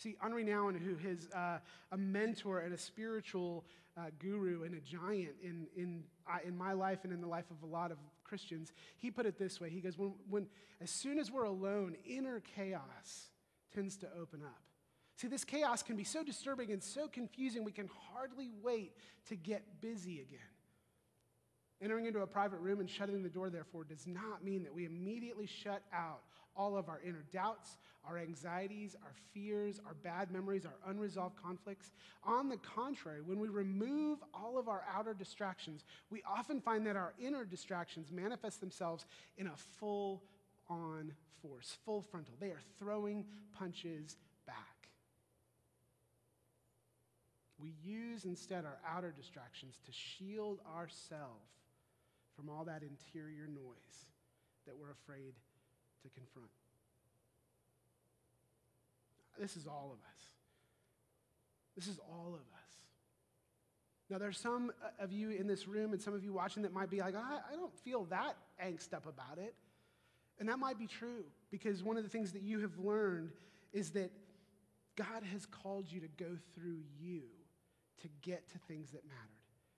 See, 0.00 0.16
Henri 0.18 0.44
Nouwen, 0.44 0.80
who 0.80 0.96
is 1.06 1.28
uh, 1.36 1.58
a 1.92 1.96
mentor 1.98 2.60
and 2.60 2.72
a 2.72 2.78
spiritual 2.78 3.66
uh, 3.98 4.06
guru 4.18 4.62
and 4.62 4.74
a 4.74 4.80
giant 4.80 5.34
in, 5.42 5.66
in, 5.76 6.04
uh, 6.26 6.38
in 6.42 6.56
my 6.56 6.72
life 6.72 7.00
and 7.04 7.12
in 7.12 7.20
the 7.20 7.26
life 7.26 7.44
of 7.50 7.62
a 7.62 7.70
lot 7.70 7.90
of 7.90 7.98
Christians, 8.24 8.72
he 8.96 9.10
put 9.10 9.26
it 9.26 9.38
this 9.38 9.60
way. 9.60 9.68
He 9.68 9.82
goes, 9.82 9.98
when, 9.98 10.14
when, 10.30 10.46
as 10.80 10.90
soon 10.90 11.18
as 11.18 11.30
we're 11.30 11.44
alone, 11.44 11.96
inner 12.06 12.40
chaos 12.56 13.26
tends 13.74 13.98
to 13.98 14.06
open 14.18 14.40
up. 14.42 14.62
See, 15.16 15.28
this 15.28 15.44
chaos 15.44 15.82
can 15.82 15.96
be 15.96 16.04
so 16.04 16.24
disturbing 16.24 16.72
and 16.72 16.82
so 16.82 17.06
confusing, 17.06 17.62
we 17.62 17.72
can 17.72 17.90
hardly 18.14 18.48
wait 18.62 18.94
to 19.28 19.36
get 19.36 19.82
busy 19.82 20.20
again. 20.20 20.40
Entering 21.82 22.04
into 22.06 22.20
a 22.20 22.26
private 22.26 22.58
room 22.58 22.80
and 22.80 22.90
shutting 22.90 23.22
the 23.22 23.28
door, 23.28 23.48
therefore, 23.48 23.84
does 23.84 24.06
not 24.06 24.44
mean 24.44 24.62
that 24.62 24.74
we 24.74 24.84
immediately 24.84 25.46
shut 25.46 25.82
out 25.94 26.20
all 26.54 26.76
of 26.76 26.88
our 26.88 27.00
inner 27.06 27.24
doubts, 27.32 27.78
our 28.04 28.18
anxieties, 28.18 28.96
our 29.02 29.14
fears, 29.32 29.80
our 29.86 29.94
bad 29.94 30.30
memories, 30.30 30.66
our 30.66 30.90
unresolved 30.90 31.36
conflicts. 31.42 31.92
On 32.24 32.48
the 32.48 32.58
contrary, 32.58 33.22
when 33.24 33.38
we 33.40 33.48
remove 33.48 34.18
all 34.34 34.58
of 34.58 34.68
our 34.68 34.84
outer 34.94 35.14
distractions, 35.14 35.84
we 36.10 36.22
often 36.28 36.60
find 36.60 36.86
that 36.86 36.96
our 36.96 37.14
inner 37.18 37.44
distractions 37.44 38.10
manifest 38.10 38.60
themselves 38.60 39.06
in 39.38 39.46
a 39.46 39.56
full 39.56 40.22
on 40.68 41.12
force, 41.40 41.78
full 41.84 42.02
frontal. 42.02 42.34
They 42.38 42.50
are 42.50 42.60
throwing 42.78 43.24
punches 43.58 44.16
back. 44.46 44.56
We 47.58 47.74
use 47.82 48.24
instead 48.24 48.64
our 48.64 48.78
outer 48.88 49.12
distractions 49.16 49.76
to 49.86 49.92
shield 49.92 50.60
ourselves 50.76 51.59
from 52.40 52.48
all 52.48 52.64
that 52.64 52.82
interior 52.82 53.46
noise 53.46 54.06
that 54.66 54.74
we're 54.78 54.90
afraid 54.90 55.34
to 56.02 56.08
confront. 56.08 56.48
This 59.38 59.56
is 59.56 59.66
all 59.66 59.90
of 59.92 59.98
us. 59.98 60.22
This 61.76 61.86
is 61.86 61.98
all 61.98 62.28
of 62.28 62.40
us. 62.40 62.74
Now, 64.08 64.18
there's 64.18 64.38
some 64.38 64.72
uh, 64.82 65.04
of 65.04 65.12
you 65.12 65.30
in 65.30 65.46
this 65.46 65.68
room 65.68 65.92
and 65.92 66.00
some 66.00 66.14
of 66.14 66.24
you 66.24 66.32
watching 66.32 66.62
that 66.62 66.72
might 66.72 66.90
be 66.90 67.00
like, 67.00 67.14
I, 67.14 67.38
I 67.52 67.56
don't 67.56 67.76
feel 67.84 68.04
that 68.06 68.36
angst 68.62 68.94
up 68.94 69.06
about 69.06 69.38
it. 69.38 69.54
And 70.38 70.48
that 70.48 70.58
might 70.58 70.78
be 70.78 70.86
true 70.86 71.24
because 71.50 71.82
one 71.82 71.96
of 71.96 72.02
the 72.02 72.08
things 72.08 72.32
that 72.32 72.42
you 72.42 72.60
have 72.60 72.78
learned 72.78 73.30
is 73.72 73.90
that 73.90 74.10
God 74.96 75.22
has 75.32 75.44
called 75.46 75.92
you 75.92 76.00
to 76.00 76.08
go 76.08 76.36
through 76.54 76.80
you 76.98 77.22
to 78.00 78.08
get 78.22 78.48
to 78.52 78.58
things 78.66 78.90
that 78.92 79.04
mattered. 79.06 79.28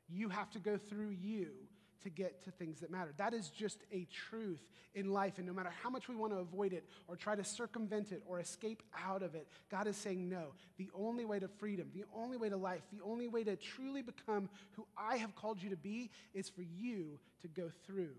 You 0.09 0.29
have 0.29 0.51
to 0.53 0.61
go 0.61 0.77
through 0.77 1.11
you 1.11 1.49
to 2.03 2.11
get 2.11 2.45
to 2.45 2.51
things 2.51 2.81
that 2.81 2.91
matter. 2.91 3.13
That 3.17 3.35
is 3.35 3.49
just 3.49 3.79
a 3.93 4.07
truth 4.31 4.63
in 4.95 5.11
life. 5.11 5.39
And 5.39 5.47
no 5.47 5.53
matter 5.53 5.73
how 5.83 5.91
much 5.91 6.09
we 6.09 6.17
want 6.17 6.33
to 6.33 6.39
avoid 6.39 6.73
it 6.73 6.85
or 7.09 7.17
try 7.17 7.35
to 7.35 7.45
circumvent 7.45 8.13
it 8.13 8.23
or 8.27 8.41
escape 8.41 8.83
out 9.07 9.23
of 9.23 9.35
it, 9.35 9.49
God 9.71 9.87
is 9.87 9.97
saying, 9.97 10.29
no. 10.29 10.55
The 10.77 10.91
only 10.95 11.25
way 11.25 11.39
to 11.39 11.49
freedom, 11.49 11.91
the 11.95 12.05
only 12.15 12.37
way 12.37 12.49
to 12.49 12.57
life, 12.57 12.83
the 12.93 13.03
only 13.05 13.29
way 13.29 13.45
to 13.45 13.57
truly 13.57 14.03
become 14.03 14.49
who 14.73 14.87
I 14.97 15.17
have 15.17 15.35
called 15.35 15.63
you 15.63 15.71
to 15.71 15.77
be 15.77 16.11
is 16.35 16.49
for 16.49 16.63
you 16.63 17.19
to 17.43 17.49
go 17.49 17.71
through 17.87 18.15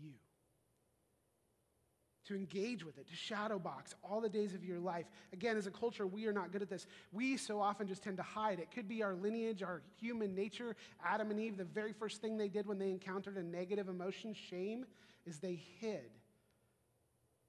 you 0.00 0.12
to 2.26 2.34
engage 2.34 2.84
with 2.84 2.98
it, 2.98 3.08
to 3.08 3.14
shadow 3.14 3.58
box 3.58 3.94
all 4.02 4.20
the 4.20 4.28
days 4.28 4.54
of 4.54 4.64
your 4.64 4.78
life. 4.78 5.06
Again, 5.32 5.56
as 5.56 5.66
a 5.66 5.70
culture, 5.70 6.06
we 6.06 6.26
are 6.26 6.32
not 6.32 6.52
good 6.52 6.62
at 6.62 6.68
this. 6.68 6.86
We 7.12 7.36
so 7.36 7.60
often 7.60 7.86
just 7.86 8.02
tend 8.02 8.16
to 8.16 8.22
hide. 8.22 8.58
It 8.58 8.70
could 8.74 8.88
be 8.88 9.02
our 9.02 9.14
lineage, 9.14 9.62
our 9.62 9.82
human 10.00 10.34
nature. 10.34 10.76
Adam 11.04 11.30
and 11.30 11.40
Eve, 11.40 11.56
the 11.56 11.64
very 11.64 11.92
first 11.92 12.20
thing 12.20 12.36
they 12.36 12.48
did 12.48 12.66
when 12.66 12.78
they 12.78 12.90
encountered 12.90 13.36
a 13.36 13.42
negative 13.42 13.88
emotion, 13.88 14.34
shame, 14.34 14.86
is 15.24 15.38
they 15.38 15.60
hid. 15.80 16.10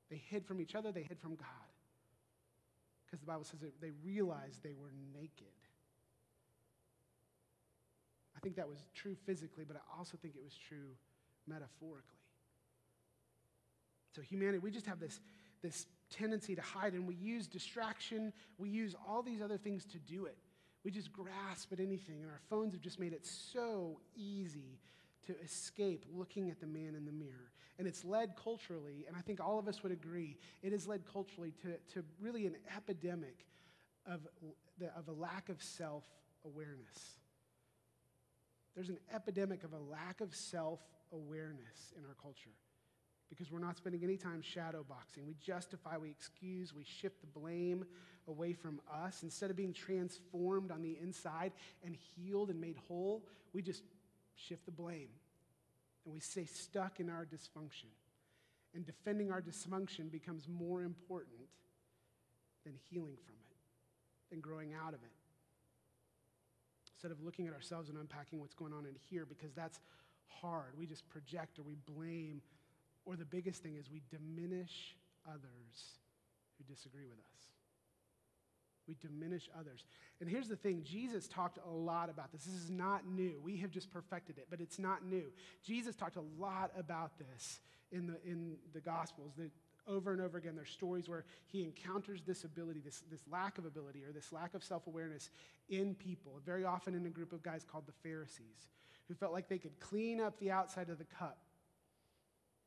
They 0.10 0.22
hid 0.29 0.46
from 0.46 0.62
each 0.62 0.75
other, 0.75 0.91
they 0.91 1.03
hid 1.03 1.19
from 1.19 1.36
God. 1.36 1.48
Because 3.05 3.19
the 3.19 3.25
Bible 3.25 3.43
says 3.46 3.60
they 3.81 3.91
realized 4.03 4.63
they 4.63 4.75
were 4.79 4.91
naked. 5.13 5.48
I 8.36 8.39
think 8.39 8.55
that 8.57 8.67
was 8.67 8.77
true 8.93 9.15
physically, 9.25 9.63
but 9.67 9.77
I 9.77 9.98
also 9.98 10.17
think 10.22 10.36
it 10.36 10.43
was 10.43 10.53
true 10.55 10.96
metaphorically. 11.48 12.17
So, 14.18 14.24
humanity, 14.24 14.58
we 14.58 14.72
just 14.72 14.88
have 14.88 15.00
this, 15.00 15.20
this 15.62 15.86
tendency 16.10 16.56
to 16.56 16.62
hide, 16.62 16.94
and 16.94 17.08
we 17.08 17.14
use 17.14 17.46
distraction, 17.46 18.34
we 18.58 18.68
use 18.68 18.96
all 19.08 19.22
these 19.22 19.44
other 19.44 19.60
things 19.60 19.86
to 19.86 20.00
do 20.00 20.26
it. 20.26 20.40
We 20.84 20.90
just 20.90 21.14
grasp 21.14 21.72
at 21.72 21.80
anything, 21.80 22.24
and 22.24 22.32
our 22.32 22.40
phones 22.50 22.74
have 22.74 22.82
just 22.82 23.00
made 23.00 23.14
it 23.14 23.24
so 23.24 24.00
easy 24.16 24.80
to 25.28 25.40
escape 25.42 26.04
looking 26.12 26.50
at 26.50 26.60
the 26.60 26.66
man 26.66 26.96
in 26.96 27.06
the 27.06 27.12
mirror. 27.12 27.52
And 27.78 27.88
it's 27.88 28.04
led 28.04 28.32
culturally, 28.44 29.06
and 29.08 29.16
I 29.16 29.22
think 29.22 29.40
all 29.40 29.60
of 29.60 29.68
us 29.68 29.84
would 29.84 29.92
agree, 29.92 30.36
it 30.64 30.72
has 30.72 30.88
led 30.88 31.04
culturally 31.06 31.54
to, 31.62 31.76
to 31.94 32.04
really 32.20 32.48
an 32.48 32.56
epidemic 32.76 33.46
of, 34.08 34.22
the, 34.80 34.88
of 34.98 35.10
a 35.10 35.14
lack 35.14 35.50
of 35.50 35.62
self 35.62 36.06
awareness. 36.44 37.20
There's 38.74 38.90
an 38.90 38.98
epidemic 39.14 39.64
of 39.64 39.74
a 39.74 39.80
lack 39.80 40.22
of 40.22 40.34
self 40.34 40.80
awareness 41.12 41.94
in 41.96 42.04
our 42.04 42.16
culture 42.20 42.50
because 43.29 43.51
we're 43.51 43.60
not 43.60 43.77
spending 43.77 44.03
any 44.03 44.17
time 44.17 44.41
shadow 44.41 44.86
boxing. 44.88 45.25
We 45.25 45.36
justify, 45.36 45.98
we 45.98 46.10
excuse, 46.10 46.74
we 46.74 46.84
shift 46.84 47.22
the 47.22 47.39
blame 47.39 47.86
away 48.27 48.53
from 48.53 48.79
us. 48.91 49.24
Instead 49.24 49.50
of 49.50 49.55
being 49.55 49.74
transformed 49.74 50.72
on 50.72 50.81
the 50.81 50.98
inside 51.01 51.51
and 51.84 51.96
healed 51.96 52.50
and 52.50 52.60
made 52.60 52.77
whole, 52.88 53.24
we 53.53 53.62
just 53.62 53.84
shift 54.36 54.65
the 54.65 54.72
blame 54.72 55.10
and 56.05 56.13
we 56.13 56.19
stay 56.19 56.46
stuck 56.46 57.00
in 57.00 57.10
our 57.10 57.25
dysfunction. 57.25 57.91
And 58.74 58.86
defending 58.86 59.31
our 59.31 59.41
dysfunction 59.41 60.12
becomes 60.12 60.48
more 60.48 60.84
important 60.84 61.48
than 62.63 62.74
healing 62.89 63.17
from 63.25 63.36
it, 63.50 63.57
than 64.29 64.39
growing 64.39 64.74
out 64.74 64.93
of 64.93 65.01
it. 65.03 65.12
Instead 66.93 67.12
of 67.12 67.22
looking 67.22 67.48
at 67.48 67.53
ourselves 67.53 67.89
and 67.89 67.98
unpacking 67.98 68.39
what's 68.39 68.53
going 68.53 68.74
on 68.74 68.86
in 68.86 68.96
here, 69.10 69.25
because 69.25 69.53
that's 69.53 69.79
hard, 70.27 70.74
we 70.77 70.86
just 70.86 71.07
project 71.10 71.60
or 71.60 71.63
we 71.63 71.75
blame 71.86 72.41
or 73.08 73.16
the 73.16 73.26
biggest 73.26 73.64
thing 73.64 73.76
is 73.78 73.90
we 73.90 74.02
diminish 74.12 74.96
others 75.26 75.98
who 76.58 76.64
disagree 76.72 77.06
with 77.06 77.18
us. 77.18 77.42
We 78.88 78.96
diminish 79.02 79.50
others. 79.58 79.86
And 80.20 80.30
here's 80.30 80.48
the 80.48 80.56
thing 80.56 80.84
Jesus 80.84 81.28
talked 81.28 81.58
a 81.66 81.70
lot 81.70 82.10
about 82.10 82.32
this. 82.32 82.44
This 82.44 82.56
is 82.56 82.70
not 82.70 83.08
new. 83.08 83.40
We 83.44 83.58
have 83.58 83.72
just 83.72 83.92
perfected 83.92 84.38
it, 84.38 84.48
but 84.50 84.60
it's 84.60 84.80
not 84.80 85.06
new. 85.06 85.26
Jesus 85.64 85.96
talked 85.96 86.18
a 86.18 86.24
lot 86.38 86.72
about 86.78 87.12
this 87.18 87.60
in 87.92 88.08
the, 88.08 88.18
in 88.26 88.58
the 88.74 88.82
Gospels. 88.82 89.34
That 89.38 89.52
over 89.88 90.12
and 90.12 90.22
over 90.22 90.38
again, 90.38 90.56
there's 90.56 90.70
stories 90.70 91.08
where 91.08 91.24
he 91.48 91.64
encounters 91.64 92.22
this 92.26 92.44
ability, 92.44 92.82
this, 92.84 93.04
this 93.10 93.22
lack 93.32 93.58
of 93.58 93.66
ability, 93.66 94.04
or 94.04 94.12
this 94.12 94.34
lack 94.34 94.54
of 94.54 94.64
self 94.64 94.88
awareness 94.88 95.30
in 95.70 95.96
people, 95.96 96.42
very 96.46 96.66
often 96.66 96.94
in 96.94 97.06
a 97.06 97.10
group 97.10 97.32
of 97.32 97.42
guys 97.42 97.66
called 97.70 97.88
the 97.88 97.94
Pharisees, 98.04 98.68
who 99.08 99.14
felt 99.14 99.32
like 99.32 99.48
they 99.48 99.58
could 99.58 99.80
clean 99.80 100.20
up 100.20 100.38
the 100.40 100.52
outside 100.52 100.90
of 100.90 100.98
the 100.98 101.06
cup 101.06 101.38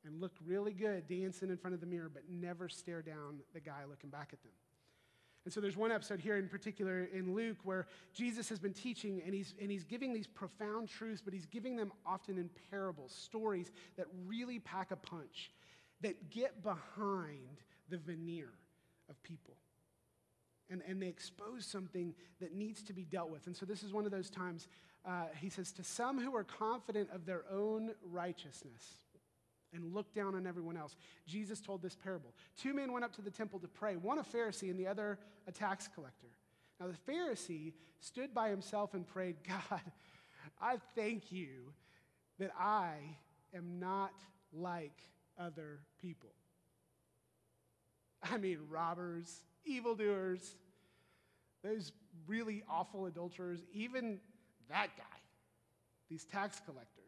and 0.04 0.20
look 0.20 0.32
really 0.44 0.72
good 0.72 1.06
dancing 1.06 1.50
in 1.50 1.56
front 1.56 1.74
of 1.74 1.80
the 1.80 1.86
mirror, 1.86 2.10
but 2.12 2.22
never 2.30 2.68
stare 2.68 3.02
down 3.02 3.40
the 3.52 3.60
guy 3.60 3.84
looking 3.88 4.10
back 4.10 4.30
at 4.32 4.42
them. 4.42 4.52
And 5.44 5.52
so 5.52 5.60
there's 5.60 5.76
one 5.76 5.90
episode 5.90 6.20
here 6.20 6.36
in 6.36 6.48
particular 6.48 7.08
in 7.14 7.34
Luke 7.34 7.56
where 7.64 7.86
Jesus 8.12 8.48
has 8.50 8.58
been 8.58 8.74
teaching 8.74 9.22
and 9.24 9.34
he's, 9.34 9.54
and 9.60 9.70
he's 9.70 9.84
giving 9.84 10.12
these 10.12 10.26
profound 10.26 10.88
truths, 10.88 11.22
but 11.22 11.32
he's 11.32 11.46
giving 11.46 11.76
them 11.76 11.92
often 12.04 12.36
in 12.36 12.50
parables, 12.70 13.12
stories 13.12 13.70
that 13.96 14.06
really 14.26 14.58
pack 14.58 14.90
a 14.90 14.96
punch, 14.96 15.50
that 16.02 16.30
get 16.30 16.62
behind 16.62 17.62
the 17.88 17.96
veneer 17.96 18.50
of 19.08 19.22
people. 19.22 19.56
And, 20.68 20.82
and 20.86 21.02
they 21.02 21.08
expose 21.08 21.64
something 21.64 22.14
that 22.40 22.54
needs 22.54 22.82
to 22.84 22.92
be 22.92 23.04
dealt 23.04 23.30
with. 23.30 23.46
And 23.46 23.56
so 23.56 23.64
this 23.64 23.82
is 23.82 23.92
one 23.92 24.04
of 24.04 24.12
those 24.12 24.30
times, 24.30 24.68
uh, 25.06 25.24
he 25.40 25.48
says, 25.48 25.72
to 25.72 25.84
some 25.84 26.20
who 26.20 26.36
are 26.36 26.44
confident 26.44 27.08
of 27.12 27.24
their 27.24 27.44
own 27.50 27.92
righteousness 28.04 29.00
and 29.72 29.94
look 29.94 30.14
down 30.14 30.34
on 30.34 30.46
everyone 30.46 30.76
else. 30.76 30.96
Jesus 31.26 31.60
told 31.60 31.82
this 31.82 31.96
parable. 31.96 32.34
Two 32.56 32.74
men 32.74 32.92
went 32.92 33.04
up 33.04 33.14
to 33.16 33.22
the 33.22 33.30
temple 33.30 33.58
to 33.60 33.68
pray, 33.68 33.96
one 33.96 34.18
a 34.18 34.22
Pharisee 34.22 34.70
and 34.70 34.78
the 34.78 34.86
other 34.86 35.18
a 35.46 35.52
tax 35.52 35.88
collector. 35.94 36.28
Now, 36.78 36.86
the 36.88 37.12
Pharisee 37.12 37.74
stood 38.00 38.32
by 38.34 38.48
himself 38.48 38.94
and 38.94 39.06
prayed, 39.06 39.36
God, 39.46 39.80
I 40.60 40.76
thank 40.94 41.30
you 41.30 41.72
that 42.38 42.50
I 42.58 42.94
am 43.54 43.78
not 43.78 44.14
like 44.52 44.98
other 45.38 45.80
people. 46.00 46.30
I 48.22 48.38
mean, 48.38 48.58
robbers, 48.68 49.44
evildoers, 49.64 50.56
those 51.62 51.92
really 52.26 52.62
awful 52.68 53.06
adulterers, 53.06 53.60
even 53.72 54.20
that 54.68 54.88
guy, 54.96 55.04
these 56.08 56.24
tax 56.24 56.60
collectors. 56.64 56.99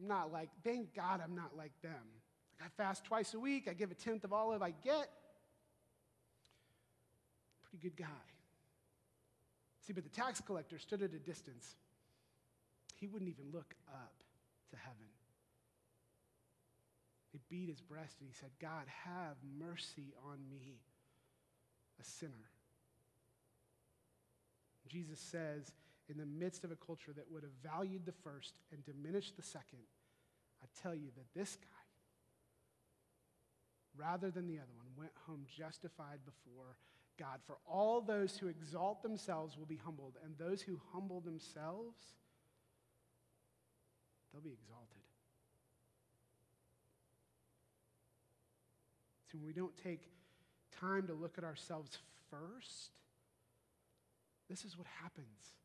I'm 0.00 0.08
not 0.08 0.32
like, 0.32 0.48
thank 0.64 0.94
God 0.94 1.20
I'm 1.22 1.34
not 1.34 1.56
like 1.56 1.72
them. 1.82 1.92
I 2.60 2.68
fast 2.76 3.04
twice 3.04 3.34
a 3.34 3.40
week, 3.40 3.68
I 3.68 3.74
give 3.74 3.90
a 3.90 3.94
tenth 3.94 4.24
of 4.24 4.32
all 4.32 4.52
of 4.52 4.62
I 4.62 4.70
get. 4.70 5.08
Pretty 7.64 7.82
good 7.82 7.96
guy. 7.96 8.06
See, 9.86 9.92
but 9.92 10.04
the 10.04 10.10
tax 10.10 10.40
collector 10.40 10.78
stood 10.78 11.02
at 11.02 11.12
a 11.12 11.18
distance. 11.18 11.74
He 12.96 13.06
wouldn't 13.06 13.30
even 13.30 13.46
look 13.52 13.74
up 13.88 14.12
to 14.70 14.76
heaven. 14.76 14.96
He 17.32 17.40
beat 17.48 17.68
his 17.68 17.80
breast 17.80 18.16
and 18.20 18.28
he 18.28 18.34
said, 18.34 18.50
God, 18.60 18.86
have 19.04 19.36
mercy 19.58 20.12
on 20.26 20.38
me, 20.50 20.80
a 22.00 22.04
sinner. 22.04 22.50
Jesus 24.88 25.20
says, 25.20 25.72
in 26.10 26.18
the 26.18 26.26
midst 26.26 26.64
of 26.64 26.72
a 26.72 26.76
culture 26.76 27.12
that 27.14 27.30
would 27.30 27.42
have 27.42 27.52
valued 27.62 28.04
the 28.04 28.12
first 28.12 28.54
and 28.72 28.84
diminished 28.84 29.36
the 29.36 29.42
second, 29.42 29.78
I 30.62 30.66
tell 30.82 30.94
you 30.94 31.08
that 31.16 31.38
this 31.38 31.56
guy, 31.56 31.66
rather 33.96 34.30
than 34.30 34.46
the 34.46 34.58
other 34.58 34.72
one, 34.76 34.86
went 34.96 35.12
home 35.26 35.46
justified 35.56 36.18
before 36.24 36.76
God. 37.18 37.38
For 37.46 37.58
all 37.66 38.00
those 38.00 38.36
who 38.36 38.48
exalt 38.48 39.02
themselves 39.02 39.56
will 39.56 39.66
be 39.66 39.76
humbled, 39.76 40.16
and 40.24 40.34
those 40.36 40.60
who 40.60 40.80
humble 40.92 41.20
themselves 41.20 41.98
they'll 44.32 44.42
be 44.42 44.52
exalted. 44.52 45.02
So 49.30 49.38
when 49.38 49.46
we 49.46 49.52
don't 49.52 49.76
take 49.82 50.08
time 50.80 51.06
to 51.08 51.14
look 51.14 51.36
at 51.38 51.44
ourselves 51.44 51.98
first, 52.30 52.90
this 54.48 54.64
is 54.64 54.76
what 54.76 54.86
happens. 55.02 55.59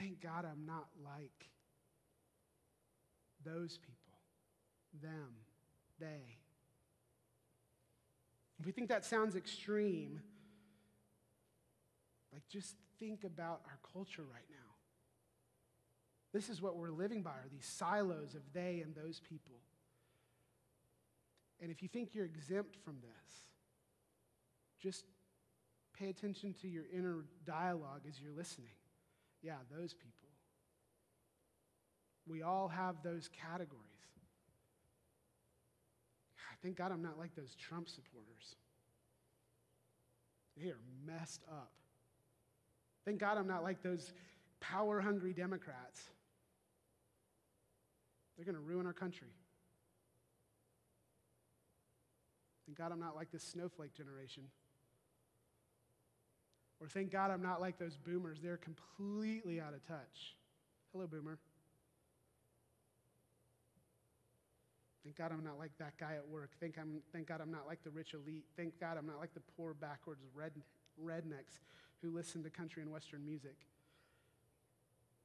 Thank 0.00 0.22
God 0.22 0.46
I'm 0.50 0.64
not 0.64 0.86
like 1.04 1.50
those 3.44 3.76
people, 3.76 4.18
them, 5.02 5.34
they. 5.98 6.38
If 8.58 8.64
we 8.64 8.72
think 8.72 8.88
that 8.88 9.04
sounds 9.04 9.36
extreme, 9.36 10.22
like 12.32 12.48
just 12.48 12.76
think 12.98 13.24
about 13.24 13.60
our 13.66 13.78
culture 13.92 14.22
right 14.22 14.48
now. 14.50 14.56
This 16.32 16.48
is 16.48 16.62
what 16.62 16.76
we're 16.76 16.90
living 16.90 17.20
by, 17.20 17.32
are 17.32 17.48
these 17.52 17.66
silos 17.66 18.34
of 18.34 18.40
they 18.54 18.80
and 18.82 18.94
those 18.94 19.20
people. 19.20 19.60
And 21.60 21.70
if 21.70 21.82
you 21.82 21.88
think 21.88 22.14
you're 22.14 22.24
exempt 22.24 22.74
from 22.82 22.96
this, 23.02 23.42
just 24.80 25.04
pay 25.98 26.08
attention 26.08 26.54
to 26.62 26.68
your 26.68 26.84
inner 26.90 27.26
dialogue 27.44 28.02
as 28.08 28.18
you're 28.18 28.32
listening. 28.32 28.70
Yeah, 29.42 29.56
those 29.70 29.94
people. 29.94 30.28
We 32.26 32.42
all 32.42 32.68
have 32.68 32.96
those 33.02 33.28
categories. 33.28 33.86
Thank 36.62 36.76
God 36.76 36.92
I'm 36.92 37.02
not 37.02 37.18
like 37.18 37.34
those 37.34 37.54
Trump 37.54 37.88
supporters. 37.88 38.56
They 40.56 40.68
are 40.68 40.80
messed 41.06 41.42
up. 41.50 41.72
Thank 43.04 43.18
God 43.18 43.38
I'm 43.38 43.46
not 43.46 43.62
like 43.62 43.82
those 43.82 44.12
power 44.60 45.00
hungry 45.00 45.32
Democrats. 45.32 46.02
They're 48.36 48.44
going 48.44 48.56
to 48.56 48.60
ruin 48.60 48.86
our 48.86 48.92
country. 48.92 49.28
Thank 52.66 52.76
God 52.76 52.92
I'm 52.92 53.00
not 53.00 53.16
like 53.16 53.30
this 53.32 53.42
snowflake 53.42 53.94
generation. 53.94 54.44
Or 56.80 56.88
thank 56.88 57.10
God 57.10 57.30
I'm 57.30 57.42
not 57.42 57.60
like 57.60 57.78
those 57.78 57.96
boomers. 57.96 58.38
They're 58.42 58.56
completely 58.56 59.60
out 59.60 59.74
of 59.74 59.86
touch. 59.86 60.36
Hello, 60.92 61.06
boomer. 61.06 61.38
Thank 65.04 65.16
God 65.16 65.32
I'm 65.32 65.44
not 65.44 65.58
like 65.58 65.72
that 65.78 65.96
guy 65.98 66.14
at 66.14 66.26
work. 66.28 66.50
Thank, 66.60 66.78
I'm, 66.78 67.00
thank 67.12 67.28
God 67.28 67.40
I'm 67.40 67.50
not 67.50 67.66
like 67.66 67.82
the 67.82 67.90
rich 67.90 68.14
elite. 68.14 68.44
Thank 68.56 68.78
God 68.80 68.96
I'm 68.98 69.06
not 69.06 69.18
like 69.18 69.34
the 69.34 69.42
poor, 69.56 69.74
backwards 69.74 70.22
red, 70.34 70.52
rednecks 71.02 71.58
who 72.02 72.10
listen 72.10 72.42
to 72.42 72.50
country 72.50 72.82
and 72.82 72.90
Western 72.90 73.24
music. 73.24 73.56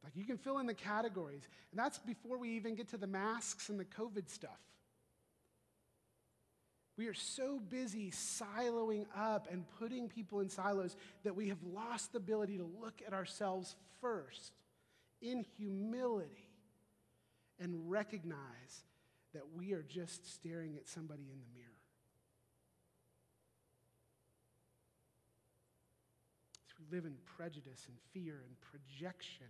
Like 0.04 0.14
you 0.16 0.24
can 0.24 0.38
fill 0.38 0.60
in 0.60 0.66
the 0.66 0.74
categories. 0.74 1.44
And 1.72 1.80
that's 1.80 2.00
before 2.00 2.38
we 2.38 2.52
even 2.52 2.76
get 2.76 2.90
to 2.90 2.98
the 2.98 3.08
masks 3.08 3.70
and 3.70 3.80
the 3.80 3.86
COVID 3.86 4.30
stuff. 4.30 4.60
We 6.98 7.08
are 7.08 7.14
so 7.14 7.60
busy 7.60 8.12
siloing 8.12 9.06
up 9.16 9.48
and 9.52 9.66
putting 9.80 10.08
people 10.08 10.40
in 10.40 10.50
silos 10.50 10.96
that 11.24 11.36
we 11.36 11.50
have 11.50 11.62
lost 11.74 12.14
the 12.14 12.20
ability 12.20 12.58
to 12.58 12.70
look 12.82 13.02
at 13.06 13.14
ourselves 13.14 13.76
first 14.00 14.54
in 15.22 15.46
humility 15.58 16.48
and 17.60 17.90
recognize 17.90 18.84
that 19.34 19.44
we 19.54 19.74
are 19.74 19.84
just 19.84 20.34
staring 20.34 20.78
at 20.78 20.88
somebody 20.88 21.24
in 21.24 21.40
the 21.40 21.54
mirror. 21.54 21.70
So 26.68 26.76
we 26.80 26.96
live 26.96 27.06
in 27.06 27.16
prejudice 27.38 27.86
and 27.90 27.98
fear 28.14 28.42
and 28.46 28.56
projection. 28.62 29.48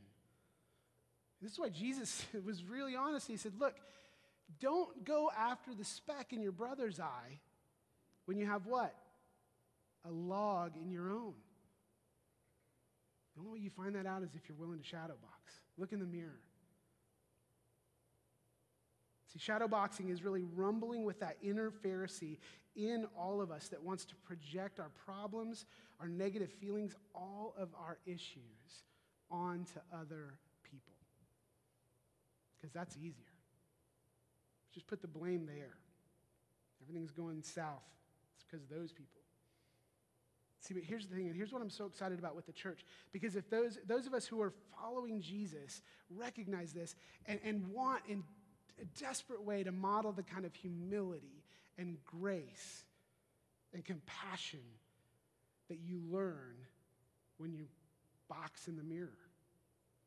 This 1.41 1.51
is 1.51 1.59
why 1.59 1.69
Jesus 1.69 2.25
was 2.45 2.63
really 2.63 2.95
honest. 2.95 3.27
He 3.27 3.37
said, 3.37 3.53
Look, 3.59 3.75
don't 4.59 5.03
go 5.03 5.31
after 5.37 5.73
the 5.73 5.83
speck 5.83 6.33
in 6.33 6.41
your 6.41 6.51
brother's 6.51 6.99
eye 6.99 7.39
when 8.25 8.37
you 8.37 8.45
have 8.45 8.65
what? 8.65 8.95
A 10.05 10.11
log 10.11 10.77
in 10.77 10.91
your 10.91 11.09
own. 11.09 11.33
The 13.35 13.41
only 13.41 13.53
way 13.53 13.59
you 13.59 13.69
find 13.69 13.95
that 13.95 14.05
out 14.05 14.23
is 14.23 14.29
if 14.35 14.47
you're 14.47 14.57
willing 14.57 14.79
to 14.79 14.85
shadow 14.85 15.15
box. 15.21 15.53
Look 15.77 15.91
in 15.91 15.99
the 15.99 16.05
mirror. 16.05 16.41
See, 19.35 19.39
shadowboxing 19.39 20.09
is 20.09 20.23
really 20.23 20.43
rumbling 20.43 21.03
with 21.03 21.19
that 21.19 21.37
inner 21.41 21.69
Pharisee 21.69 22.37
in 22.75 23.05
all 23.17 23.41
of 23.41 23.51
us 23.51 23.67
that 23.69 23.83
wants 23.83 24.05
to 24.05 24.15
project 24.15 24.79
our 24.79 24.91
problems, 25.05 25.65
our 25.99 26.07
negative 26.07 26.51
feelings, 26.51 26.95
all 27.13 27.53
of 27.57 27.69
our 27.77 27.97
issues 28.05 28.83
onto 29.29 29.79
other 29.93 30.37
people. 30.63 30.93
Because 32.57 32.73
that's 32.73 32.95
easier. 32.97 33.34
Just 34.75 34.87
put 34.87 35.01
the 35.01 35.07
blame 35.07 35.47
there. 35.47 35.73
Everything's 36.83 37.11
going 37.11 37.41
south. 37.41 37.81
It's 38.35 38.43
because 38.43 38.61
of 38.61 38.69
those 38.69 38.91
people. 38.91 39.21
See, 40.59 40.73
but 40.73 40.83
here's 40.83 41.07
the 41.07 41.15
thing, 41.15 41.27
and 41.27 41.35
here's 41.35 41.53
what 41.53 41.61
I'm 41.61 41.69
so 41.69 41.85
excited 41.85 42.19
about 42.19 42.35
with 42.35 42.45
the 42.45 42.51
church. 42.51 42.85
Because 43.13 43.35
if 43.35 43.49
those, 43.49 43.79
those 43.87 44.05
of 44.05 44.13
us 44.13 44.25
who 44.27 44.41
are 44.41 44.51
following 44.79 45.21
Jesus 45.21 45.81
recognize 46.09 46.73
this 46.73 46.95
and, 47.25 47.39
and 47.45 47.67
want 47.67 48.01
in 48.09 48.23
a 48.81 48.85
desperate 48.99 49.43
way 49.43 49.63
to 49.63 49.71
model 49.71 50.11
the 50.11 50.23
kind 50.23 50.43
of 50.43 50.53
humility 50.53 51.43
and 51.77 51.97
grace 52.03 52.83
and 53.73 53.85
compassion 53.85 54.59
that 55.69 55.79
you 55.79 56.01
learn 56.09 56.55
when 57.37 57.53
you 57.53 57.65
box 58.27 58.67
in 58.67 58.75
the 58.75 58.83
mirror, 58.83 59.17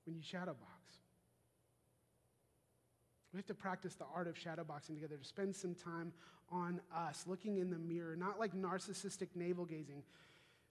when 0.05 0.15
you 0.15 0.23
shadow 0.23 0.53
box. 0.53 0.99
We 3.33 3.39
have 3.39 3.47
to 3.47 3.55
practice 3.55 3.95
the 3.95 4.07
art 4.15 4.27
of 4.27 4.37
shadowboxing 4.37 4.95
together, 4.95 5.17
to 5.17 5.25
spend 5.25 5.55
some 5.55 5.75
time 5.75 6.13
on 6.51 6.81
us, 6.95 7.25
looking 7.27 7.59
in 7.59 7.71
the 7.71 7.79
mirror, 7.79 8.17
not 8.17 8.39
like 8.41 8.55
narcissistic 8.55 9.29
navel 9.35 9.67
gazing, 9.67 10.03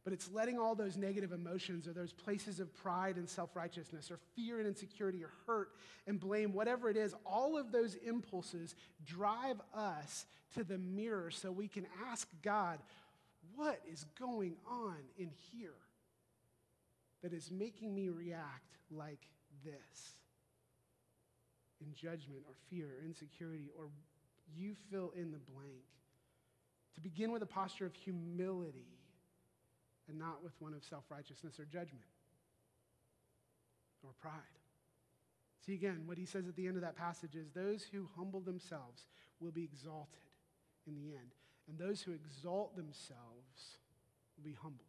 but 0.03 0.13
it's 0.13 0.31
letting 0.31 0.57
all 0.57 0.73
those 0.73 0.97
negative 0.97 1.33
emotions 1.33 1.87
or 1.87 1.91
those 1.93 2.13
places 2.13 2.59
of 2.59 2.73
pride 2.73 3.17
and 3.17 3.29
self 3.29 3.55
righteousness 3.55 4.09
or 4.09 4.17
fear 4.35 4.57
and 4.57 4.67
insecurity 4.67 5.23
or 5.23 5.29
hurt 5.45 5.71
and 6.07 6.19
blame, 6.19 6.53
whatever 6.53 6.89
it 6.89 6.97
is, 6.97 7.13
all 7.25 7.57
of 7.57 7.71
those 7.71 7.95
impulses 7.95 8.73
drive 9.05 9.61
us 9.75 10.25
to 10.55 10.63
the 10.63 10.77
mirror 10.77 11.29
so 11.29 11.51
we 11.51 11.67
can 11.67 11.85
ask 12.09 12.27
God, 12.41 12.79
what 13.55 13.81
is 13.91 14.05
going 14.19 14.55
on 14.65 14.95
in 15.17 15.29
here 15.51 15.75
that 17.21 17.33
is 17.33 17.51
making 17.51 17.93
me 17.93 18.09
react 18.09 18.77
like 18.89 19.27
this? 19.65 20.13
In 21.81 21.93
judgment 21.93 22.41
or 22.47 22.53
fear 22.69 22.87
or 22.87 23.05
insecurity 23.05 23.69
or 23.77 23.85
you 24.55 24.75
fill 24.91 25.11
in 25.15 25.31
the 25.31 25.37
blank. 25.37 25.85
To 26.95 27.01
begin 27.01 27.31
with 27.31 27.43
a 27.43 27.47
posture 27.47 27.85
of 27.85 27.93
humility 27.93 28.87
and 30.07 30.17
not 30.17 30.43
with 30.43 30.53
one 30.59 30.73
of 30.73 30.83
self 30.83 31.03
righteousness 31.09 31.59
or 31.59 31.65
judgment 31.65 32.05
or 34.03 34.11
pride. 34.19 34.33
See 35.65 35.73
again, 35.73 36.03
what 36.05 36.17
he 36.17 36.25
says 36.25 36.47
at 36.47 36.55
the 36.55 36.65
end 36.65 36.77
of 36.77 36.81
that 36.81 36.95
passage 36.95 37.35
is 37.35 37.49
those 37.49 37.83
who 37.83 38.07
humble 38.15 38.39
themselves 38.39 39.05
will 39.39 39.51
be 39.51 39.63
exalted 39.63 40.23
in 40.87 40.95
the 40.95 41.13
end, 41.13 41.35
and 41.67 41.77
those 41.77 42.01
who 42.01 42.13
exalt 42.13 42.75
themselves 42.75 43.77
will 44.37 44.45
be 44.45 44.57
humbled 44.61 44.86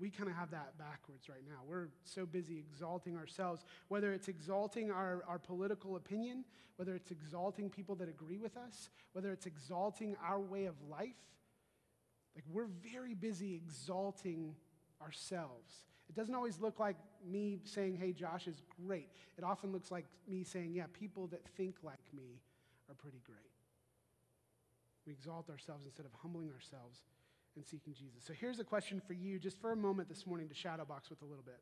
we 0.00 0.10
kind 0.10 0.28
of 0.30 0.34
have 0.34 0.50
that 0.50 0.78
backwards 0.78 1.28
right 1.28 1.42
now. 1.46 1.60
We're 1.66 1.88
so 2.04 2.24
busy 2.24 2.58
exalting 2.58 3.16
ourselves, 3.16 3.64
whether 3.88 4.12
it's 4.12 4.28
exalting 4.28 4.90
our, 4.90 5.22
our 5.28 5.38
political 5.38 5.96
opinion, 5.96 6.44
whether 6.76 6.94
it's 6.94 7.10
exalting 7.10 7.68
people 7.68 7.94
that 7.96 8.08
agree 8.08 8.38
with 8.38 8.56
us, 8.56 8.88
whether 9.12 9.30
it's 9.30 9.46
exalting 9.46 10.16
our 10.24 10.40
way 10.40 10.64
of 10.64 10.74
life. 10.88 11.10
Like, 12.34 12.44
we're 12.50 12.68
very 12.92 13.14
busy 13.14 13.54
exalting 13.54 14.54
ourselves. 15.02 15.84
It 16.08 16.14
doesn't 16.14 16.34
always 16.34 16.58
look 16.60 16.80
like 16.80 16.96
me 17.24 17.60
saying, 17.64 17.96
hey, 17.96 18.12
Josh 18.12 18.46
is 18.46 18.62
great. 18.84 19.10
It 19.36 19.44
often 19.44 19.72
looks 19.72 19.90
like 19.90 20.06
me 20.26 20.42
saying, 20.42 20.72
yeah, 20.74 20.86
people 20.92 21.26
that 21.28 21.44
think 21.56 21.76
like 21.82 21.98
me 22.14 22.40
are 22.88 22.94
pretty 22.94 23.20
great. 23.24 23.38
We 25.06 25.12
exalt 25.12 25.50
ourselves 25.50 25.84
instead 25.84 26.06
of 26.06 26.12
humbling 26.22 26.50
ourselves 26.50 27.02
and 27.56 27.64
seeking 27.64 27.94
Jesus. 27.94 28.24
So 28.24 28.32
here's 28.32 28.60
a 28.60 28.64
question 28.64 29.00
for 29.06 29.12
you, 29.12 29.38
just 29.38 29.60
for 29.60 29.72
a 29.72 29.76
moment 29.76 30.08
this 30.08 30.26
morning, 30.26 30.48
to 30.48 30.54
shadow 30.54 30.84
box 30.84 31.10
with 31.10 31.22
a 31.22 31.24
little 31.24 31.44
bit. 31.44 31.60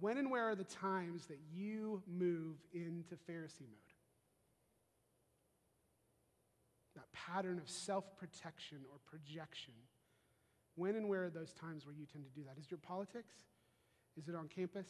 When 0.00 0.18
and 0.18 0.30
where 0.30 0.48
are 0.48 0.54
the 0.54 0.64
times 0.64 1.26
that 1.26 1.38
you 1.54 2.02
move 2.06 2.56
into 2.72 3.14
Pharisee 3.28 3.60
mode? 3.60 3.92
That 6.96 7.12
pattern 7.12 7.58
of 7.58 7.68
self 7.68 8.04
protection 8.16 8.78
or 8.90 8.98
projection. 9.06 9.74
When 10.74 10.96
and 10.96 11.08
where 11.08 11.24
are 11.24 11.30
those 11.30 11.52
times 11.52 11.84
where 11.84 11.94
you 11.94 12.06
tend 12.06 12.24
to 12.24 12.30
do 12.30 12.44
that? 12.46 12.58
Is 12.58 12.64
it 12.64 12.70
your 12.70 12.78
politics? 12.78 13.34
Is 14.16 14.28
it 14.28 14.34
on 14.34 14.48
campus? 14.48 14.86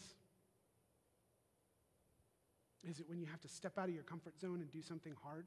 Is 2.88 2.98
it 3.00 3.08
when 3.08 3.18
you 3.18 3.26
have 3.26 3.40
to 3.40 3.48
step 3.48 3.78
out 3.78 3.88
of 3.88 3.94
your 3.94 4.02
comfort 4.02 4.38
zone 4.40 4.60
and 4.60 4.70
do 4.70 4.82
something 4.82 5.14
hard? 5.22 5.46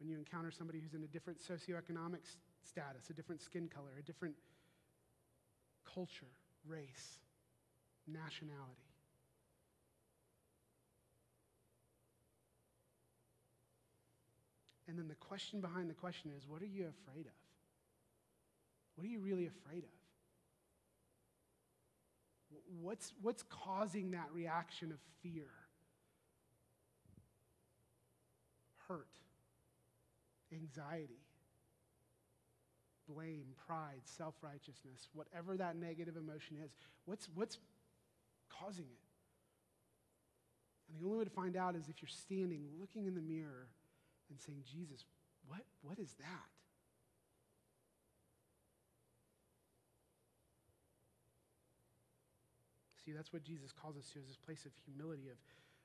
When 0.00 0.08
you 0.08 0.16
encounter 0.16 0.50
somebody 0.50 0.80
who's 0.80 0.94
in 0.94 1.04
a 1.04 1.06
different 1.06 1.38
socioeconomic 1.38 2.24
status, 2.64 3.10
a 3.10 3.12
different 3.12 3.42
skin 3.42 3.68
color, 3.68 3.90
a 3.98 4.02
different 4.02 4.34
culture, 5.94 6.26
race, 6.66 7.18
nationality. 8.08 8.90
And 14.88 14.98
then 14.98 15.06
the 15.06 15.14
question 15.14 15.60
behind 15.60 15.88
the 15.88 15.94
question 15.94 16.32
is 16.36 16.48
what 16.48 16.62
are 16.62 16.66
you 16.66 16.86
afraid 16.88 17.26
of? 17.26 17.32
What 18.96 19.06
are 19.06 19.10
you 19.10 19.20
really 19.20 19.46
afraid 19.46 19.84
of? 19.84 19.90
What's, 22.82 23.12
what's 23.22 23.44
causing 23.44 24.10
that 24.10 24.28
reaction 24.32 24.90
of 24.90 24.98
fear? 25.22 25.46
Hurt, 28.88 29.06
anxiety, 30.52 31.22
blame, 33.08 33.46
pride, 33.66 34.02
self 34.04 34.34
righteousness, 34.42 35.08
whatever 35.12 35.56
that 35.56 35.76
negative 35.76 36.16
emotion 36.16 36.56
is, 36.64 36.70
what's, 37.04 37.28
what's 37.34 37.58
causing 38.48 38.86
it? 38.86 39.00
And 40.88 41.00
the 41.00 41.06
only 41.06 41.18
way 41.18 41.24
to 41.24 41.30
find 41.30 41.56
out 41.56 41.76
is 41.76 41.88
if 41.88 42.02
you're 42.02 42.08
standing, 42.08 42.66
looking 42.80 43.06
in 43.06 43.14
the 43.14 43.22
mirror, 43.22 43.68
and 44.30 44.40
saying, 44.40 44.62
Jesus, 44.64 45.04
what, 45.46 45.62
what 45.82 45.98
is 45.98 46.14
that? 46.18 46.50
See, 53.04 53.12
that's 53.12 53.32
what 53.32 53.42
Jesus 53.42 53.72
calls 53.72 53.96
us 53.96 54.08
to 54.12 54.20
is 54.20 54.26
this 54.28 54.36
place 54.36 54.64
of 54.66 54.72
humility, 54.84 55.28
of 55.28 55.36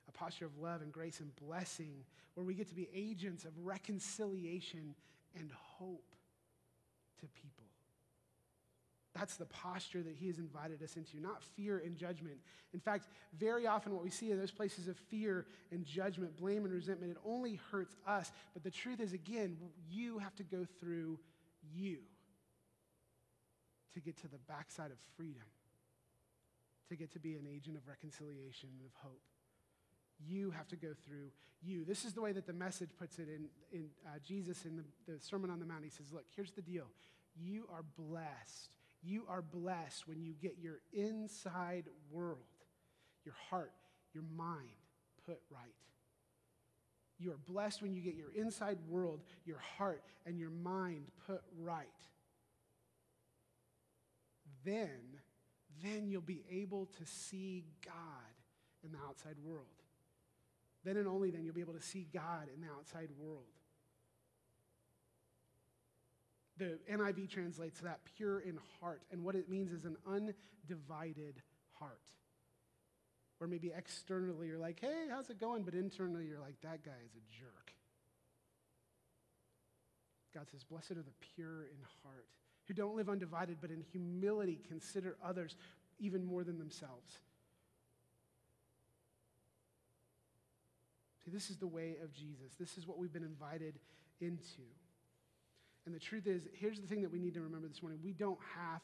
a 0.08 0.12
posture 0.12 0.46
of 0.46 0.58
love 0.58 0.82
and 0.82 0.92
grace 0.92 1.20
and 1.20 1.36
blessing, 1.36 2.04
where 2.36 2.46
we 2.46 2.54
get 2.54 2.68
to 2.70 2.76
be 2.76 2.90
agents 2.94 3.46
of 3.46 3.52
reconciliation 3.64 4.96
and 5.38 5.52
hope 5.78 6.16
to 7.20 7.28
people. 7.28 7.66
That's 9.16 9.38
the 9.38 9.46
posture 9.46 10.04
that 10.04 10.16
he 10.16 10.28
has 10.28 10.40
invited 10.40 10.84
us 10.84 10.98
into, 10.98 11.22
not 11.22 11.42
fear 11.42 11.82
and 11.84 11.96
judgment. 11.96 12.36
In 12.74 12.82
fact, 12.82 13.08
very 13.40 13.66
often 13.66 13.94
what 13.94 14.04
we 14.04 14.10
see 14.10 14.30
in 14.30 14.38
those 14.38 14.52
places 14.52 14.90
of 14.90 14.98
fear 14.98 15.46
and 15.72 15.86
judgment, 15.86 16.36
blame 16.36 16.66
and 16.66 16.74
resentment, 16.74 17.14
it 17.14 17.18
only 17.26 17.60
hurts 17.72 17.96
us. 18.06 18.30
But 18.54 18.64
the 18.64 18.72
truth 18.72 19.00
is, 19.00 19.14
again, 19.14 19.58
you 19.90 20.20
have 20.20 20.36
to 20.36 20.44
go 20.44 20.66
through 20.82 21.18
you 21.74 22.00
to 23.94 24.02
get 24.02 24.18
to 24.18 24.28
the 24.28 24.38
backside 24.50 24.92
of 24.92 24.98
freedom, 25.16 25.48
to 26.90 26.98
get 26.98 27.14
to 27.14 27.20
be 27.20 27.36
an 27.36 27.48
agent 27.50 27.78
of 27.78 27.88
reconciliation 27.88 28.68
and 28.78 28.86
of 28.86 28.92
hope. 29.02 29.22
You 30.20 30.52
have 30.52 30.68
to 30.70 30.76
go 30.76 30.90
through 31.06 31.32
you. 31.62 31.84
This 31.86 32.06
is 32.06 32.14
the 32.14 32.22
way 32.22 32.32
that 32.32 32.46
the 32.46 32.54
message 32.54 32.90
puts 32.98 33.20
it 33.20 33.28
in, 33.28 33.48
in 33.72 33.90
uh, 34.06 34.20
Jesus 34.26 34.66
in 34.66 34.78
the, 34.78 35.14
the 35.14 35.20
Sermon 35.20 35.50
on 35.50 35.60
the 35.60 35.66
Mount. 35.66 35.84
He 35.84 35.90
says, 35.90 36.12
Look, 36.12 36.26
here's 36.36 36.52
the 36.52 36.62
deal. 36.62 36.86
You 37.36 37.68
are 37.72 37.84
blessed 37.98 38.76
you 39.06 39.24
are 39.30 39.44
blessed 39.44 40.08
when 40.08 40.24
you 40.24 40.34
get 40.34 40.58
your 40.60 40.80
inside 40.92 41.86
world, 42.10 42.40
your 43.24 43.36
heart, 43.50 43.72
your 44.14 44.24
mind 44.36 44.70
put 45.28 45.40
right. 45.52 45.70
You 47.20 47.32
are 47.32 47.38
blessed 47.48 47.84
when 47.84 47.94
you 47.94 48.02
get 48.02 48.16
your 48.16 48.34
inside 48.36 48.80
world, 48.90 49.22
your 49.46 49.60
heart, 49.78 50.04
and 50.26 50.40
your 50.40 50.50
mind 50.50 51.06
put 51.28 51.42
right. 51.62 51.88
Then, 54.66 55.20
then 55.84 56.08
you'll 56.10 56.22
be 56.22 56.44
able 56.52 56.88
to 56.98 57.06
see 57.06 57.66
God 57.86 57.94
in 58.84 58.92
the 58.92 58.98
outside 59.08 59.36
world. 59.44 59.68
Then 60.86 60.98
and 60.98 61.08
only 61.08 61.32
then 61.32 61.44
you'll 61.44 61.56
be 61.56 61.62
able 61.62 61.74
to 61.74 61.82
see 61.82 62.08
God 62.14 62.48
in 62.54 62.62
the 62.62 62.68
outside 62.68 63.10
world. 63.18 63.44
The 66.58 66.78
NIV 66.90 67.30
translates 67.30 67.82
that 67.82 68.00
pure 68.16 68.40
in 68.40 68.60
heart. 68.80 69.02
And 69.12 69.24
what 69.24 69.36
it 69.36 69.50
means 69.50 69.72
is 69.72 69.84
an 69.84 69.98
undivided 70.08 71.42
heart. 71.80 72.08
Or 73.42 73.48
maybe 73.48 73.74
externally 73.76 74.48
you're 74.48 74.60
like, 74.60 74.80
hey, 74.80 75.08
how's 75.10 75.30
it 75.30 75.40
going? 75.40 75.64
But 75.64 75.74
internally 75.74 76.26
you're 76.26 76.40
like, 76.40 76.62
that 76.62 76.86
guy 76.86 76.92
is 77.04 77.12
a 77.16 77.40
jerk. 77.40 77.74
God 80.34 80.46
says, 80.52 80.64
blessed 80.64 80.92
are 80.92 80.96
the 80.96 81.26
pure 81.36 81.64
in 81.64 81.78
heart, 82.04 82.28
who 82.68 82.74
don't 82.74 82.96
live 82.96 83.10
undivided, 83.10 83.58
but 83.60 83.72
in 83.72 83.82
humility 83.92 84.60
consider 84.68 85.18
others 85.26 85.56
even 86.00 86.24
more 86.24 86.44
than 86.44 86.60
themselves. 86.60 87.20
See, 91.26 91.32
this 91.32 91.50
is 91.50 91.58
the 91.58 91.68
way 91.68 91.96
of 92.04 92.14
Jesus. 92.14 92.54
This 92.60 92.78
is 92.78 92.88
what 92.88 93.00
we've 93.00 93.12
been 93.12 93.24
invited 93.24 93.80
into. 94.22 94.62
And 95.86 95.94
the 95.94 96.00
truth 96.00 96.28
is, 96.28 96.48
here's 96.54 96.80
the 96.80 96.88
thing 96.88 97.02
that 97.02 97.12
we 97.12 97.20
need 97.20 97.34
to 97.34 97.42
remember 97.42 97.68
this 97.68 97.82
morning. 97.82 98.00
We 98.04 98.14
don't 98.14 98.40
have 98.56 98.82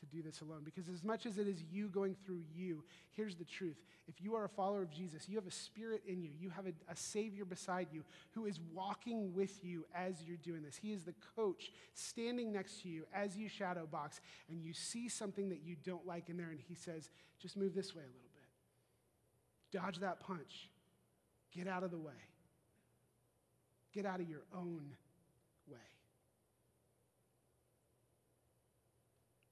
to 0.00 0.06
do 0.06 0.22
this 0.22 0.40
alone 0.40 0.62
because 0.64 0.88
as 0.88 1.02
much 1.02 1.24
as 1.24 1.38
it 1.38 1.46
is 1.46 1.62
you 1.70 1.88
going 1.88 2.16
through 2.24 2.42
you, 2.54 2.82
here's 3.12 3.36
the 3.36 3.44
truth. 3.44 3.76
If 4.08 4.20
you 4.20 4.34
are 4.34 4.44
a 4.44 4.48
follower 4.48 4.82
of 4.82 4.90
Jesus, 4.90 5.28
you 5.28 5.36
have 5.36 5.46
a 5.46 5.52
spirit 5.52 6.02
in 6.06 6.20
you, 6.20 6.30
you 6.38 6.50
have 6.50 6.66
a, 6.66 6.72
a 6.90 6.96
Savior 6.96 7.44
beside 7.44 7.88
you 7.92 8.02
who 8.32 8.46
is 8.46 8.60
walking 8.72 9.32
with 9.32 9.64
you 9.64 9.86
as 9.94 10.22
you're 10.26 10.36
doing 10.36 10.62
this. 10.62 10.76
He 10.76 10.92
is 10.92 11.04
the 11.04 11.14
coach 11.36 11.70
standing 11.94 12.52
next 12.52 12.82
to 12.82 12.88
you 12.88 13.04
as 13.14 13.36
you 13.36 13.48
shadow 13.48 13.86
box, 13.86 14.20
and 14.50 14.62
you 14.62 14.74
see 14.74 15.08
something 15.08 15.48
that 15.48 15.62
you 15.64 15.76
don't 15.84 16.06
like 16.06 16.28
in 16.28 16.36
there, 16.36 16.50
and 16.50 16.60
He 16.60 16.74
says, 16.74 17.08
just 17.40 17.56
move 17.56 17.74
this 17.74 17.94
way 17.94 18.02
a 18.02 18.06
little 18.06 18.20
bit. 18.34 19.80
Dodge 19.80 19.98
that 20.00 20.20
punch. 20.20 20.68
Get 21.54 21.68
out 21.68 21.82
of 21.82 21.90
the 21.90 21.98
way. 21.98 22.12
Get 23.92 24.06
out 24.06 24.20
of 24.20 24.28
your 24.28 24.42
own 24.54 24.96
way. 25.68 25.78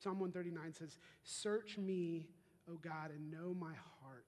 Psalm 0.03 0.19
139 0.19 0.75
says, 0.75 0.99
Search 1.23 1.79
me, 1.79 2.27
O 2.69 2.75
God, 2.75 3.11
and 3.15 3.31
know 3.31 3.55
my 3.55 3.75
heart. 4.01 4.27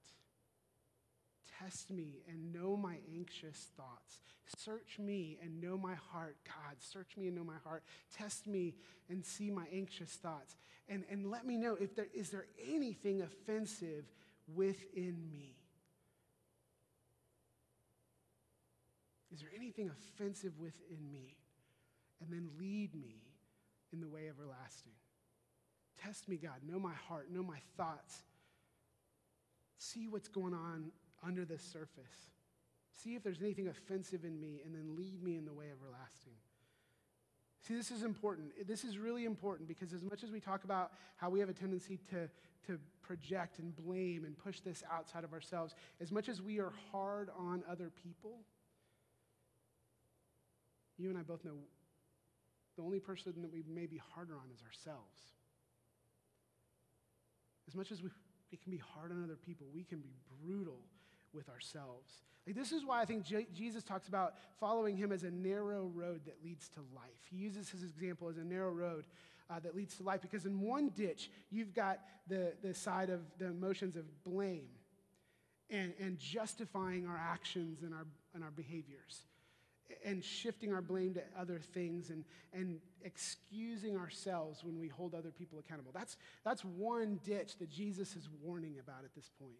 Test 1.59 1.91
me 1.91 2.21
and 2.29 2.53
know 2.53 2.77
my 2.77 2.97
anxious 3.13 3.67
thoughts. 3.75 4.19
Search 4.57 4.99
me 4.99 5.37
and 5.41 5.61
know 5.61 5.77
my 5.77 5.95
heart. 6.11 6.37
God, 6.45 6.75
search 6.79 7.17
me 7.17 7.27
and 7.27 7.35
know 7.35 7.43
my 7.43 7.57
heart. 7.63 7.83
Test 8.15 8.47
me 8.47 8.75
and 9.09 9.25
see 9.25 9.49
my 9.49 9.65
anxious 9.73 10.11
thoughts. 10.11 10.55
And, 10.87 11.03
and 11.09 11.29
let 11.29 11.45
me 11.45 11.57
know 11.57 11.75
if 11.79 11.95
there 11.95 12.07
is 12.13 12.29
there 12.29 12.45
anything 12.65 13.21
offensive 13.21 14.05
within 14.53 15.17
me. 15.31 15.55
Is 19.35 19.41
there 19.41 19.49
anything 19.53 19.91
offensive 19.91 20.53
within 20.57 21.11
me? 21.11 21.35
And 22.21 22.31
then 22.31 22.47
lead 22.57 22.95
me 22.95 23.21
in 23.91 23.99
the 23.99 24.07
way 24.07 24.29
everlasting. 24.29 24.93
Test 26.01 26.29
me, 26.29 26.37
God. 26.37 26.61
Know 26.65 26.79
my 26.79 26.93
heart. 26.93 27.29
Know 27.29 27.43
my 27.43 27.59
thoughts. 27.75 28.23
See 29.77 30.07
what's 30.07 30.29
going 30.29 30.53
on 30.53 30.91
under 31.21 31.43
the 31.43 31.59
surface. 31.59 32.31
See 32.93 33.15
if 33.15 33.23
there's 33.23 33.41
anything 33.41 33.67
offensive 33.67 34.23
in 34.23 34.39
me, 34.39 34.61
and 34.63 34.73
then 34.73 34.95
lead 34.95 35.21
me 35.21 35.35
in 35.35 35.43
the 35.43 35.53
way 35.53 35.65
everlasting. 35.69 36.35
See, 37.67 37.75
this 37.75 37.91
is 37.91 38.03
important. 38.03 38.51
This 38.65 38.85
is 38.85 38.97
really 38.97 39.25
important 39.25 39.67
because 39.67 39.91
as 39.91 40.03
much 40.03 40.23
as 40.23 40.31
we 40.31 40.39
talk 40.39 40.63
about 40.63 40.91
how 41.17 41.29
we 41.29 41.41
have 41.41 41.49
a 41.49 41.53
tendency 41.53 41.99
to, 42.09 42.29
to 42.67 42.79
project 43.01 43.59
and 43.59 43.75
blame 43.75 44.23
and 44.23 44.37
push 44.37 44.61
this 44.61 44.81
outside 44.89 45.25
of 45.25 45.33
ourselves, 45.33 45.75
as 45.99 46.09
much 46.09 46.29
as 46.29 46.41
we 46.41 46.59
are 46.59 46.71
hard 46.91 47.29
on 47.37 47.63
other 47.69 47.91
people, 48.01 48.37
you 50.97 51.09
and 51.09 51.17
I 51.17 51.21
both 51.21 51.43
know 51.43 51.57
the 52.75 52.83
only 52.83 52.99
person 52.99 53.33
that 53.41 53.51
we 53.51 53.63
may 53.67 53.85
be 53.85 54.01
harder 54.13 54.33
on 54.33 54.51
is 54.53 54.61
ourselves. 54.61 55.19
As 57.67 57.75
much 57.75 57.91
as 57.91 58.01
we, 58.01 58.09
we 58.51 58.57
can 58.57 58.71
be 58.71 58.81
hard 58.95 59.11
on 59.11 59.23
other 59.23 59.37
people, 59.37 59.67
we 59.73 59.83
can 59.83 59.99
be 59.99 60.13
brutal 60.43 60.79
with 61.33 61.49
ourselves. 61.49 62.11
Like 62.45 62.55
this 62.55 62.71
is 62.71 62.85
why 62.85 63.01
I 63.01 63.05
think 63.05 63.23
J- 63.23 63.47
Jesus 63.53 63.83
talks 63.83 64.07
about 64.07 64.35
following 64.59 64.95
him 64.95 65.11
as 65.11 65.23
a 65.23 65.31
narrow 65.31 65.91
road 65.93 66.21
that 66.25 66.43
leads 66.43 66.69
to 66.69 66.81
life. 66.93 67.19
He 67.29 67.37
uses 67.37 67.69
his 67.69 67.83
example 67.83 68.29
as 68.29 68.37
a 68.37 68.43
narrow 68.43 68.71
road 68.71 69.05
uh, 69.49 69.59
that 69.59 69.75
leads 69.75 69.95
to 69.97 70.03
life 70.03 70.21
because 70.21 70.45
in 70.45 70.61
one 70.61 70.89
ditch, 70.89 71.29
you've 71.49 71.73
got 71.73 71.99
the, 72.27 72.53
the 72.61 72.73
side 72.73 73.09
of 73.09 73.21
the 73.37 73.47
emotions 73.47 73.95
of 73.95 74.05
blame 74.23 74.69
and, 75.69 75.93
and 75.99 76.17
justifying 76.19 77.07
our 77.07 77.17
actions 77.17 77.81
and 77.81 77.93
our, 77.93 78.05
and 78.33 78.43
our 78.43 78.51
behaviors 78.51 79.21
and 80.03 80.23
shifting 80.23 80.73
our 80.73 80.81
blame 80.81 81.13
to 81.13 81.21
other 81.39 81.59
things 81.59 82.09
and, 82.09 82.23
and 82.53 82.79
excusing 83.03 83.97
ourselves 83.97 84.63
when 84.63 84.79
we 84.79 84.87
hold 84.87 85.13
other 85.13 85.31
people 85.31 85.59
accountable. 85.59 85.91
That's, 85.93 86.17
that's 86.43 86.63
one 86.63 87.19
ditch 87.23 87.57
that 87.59 87.69
Jesus 87.69 88.15
is 88.15 88.27
warning 88.41 88.77
about 88.81 89.03
at 89.03 89.13
this 89.15 89.29
point. 89.39 89.59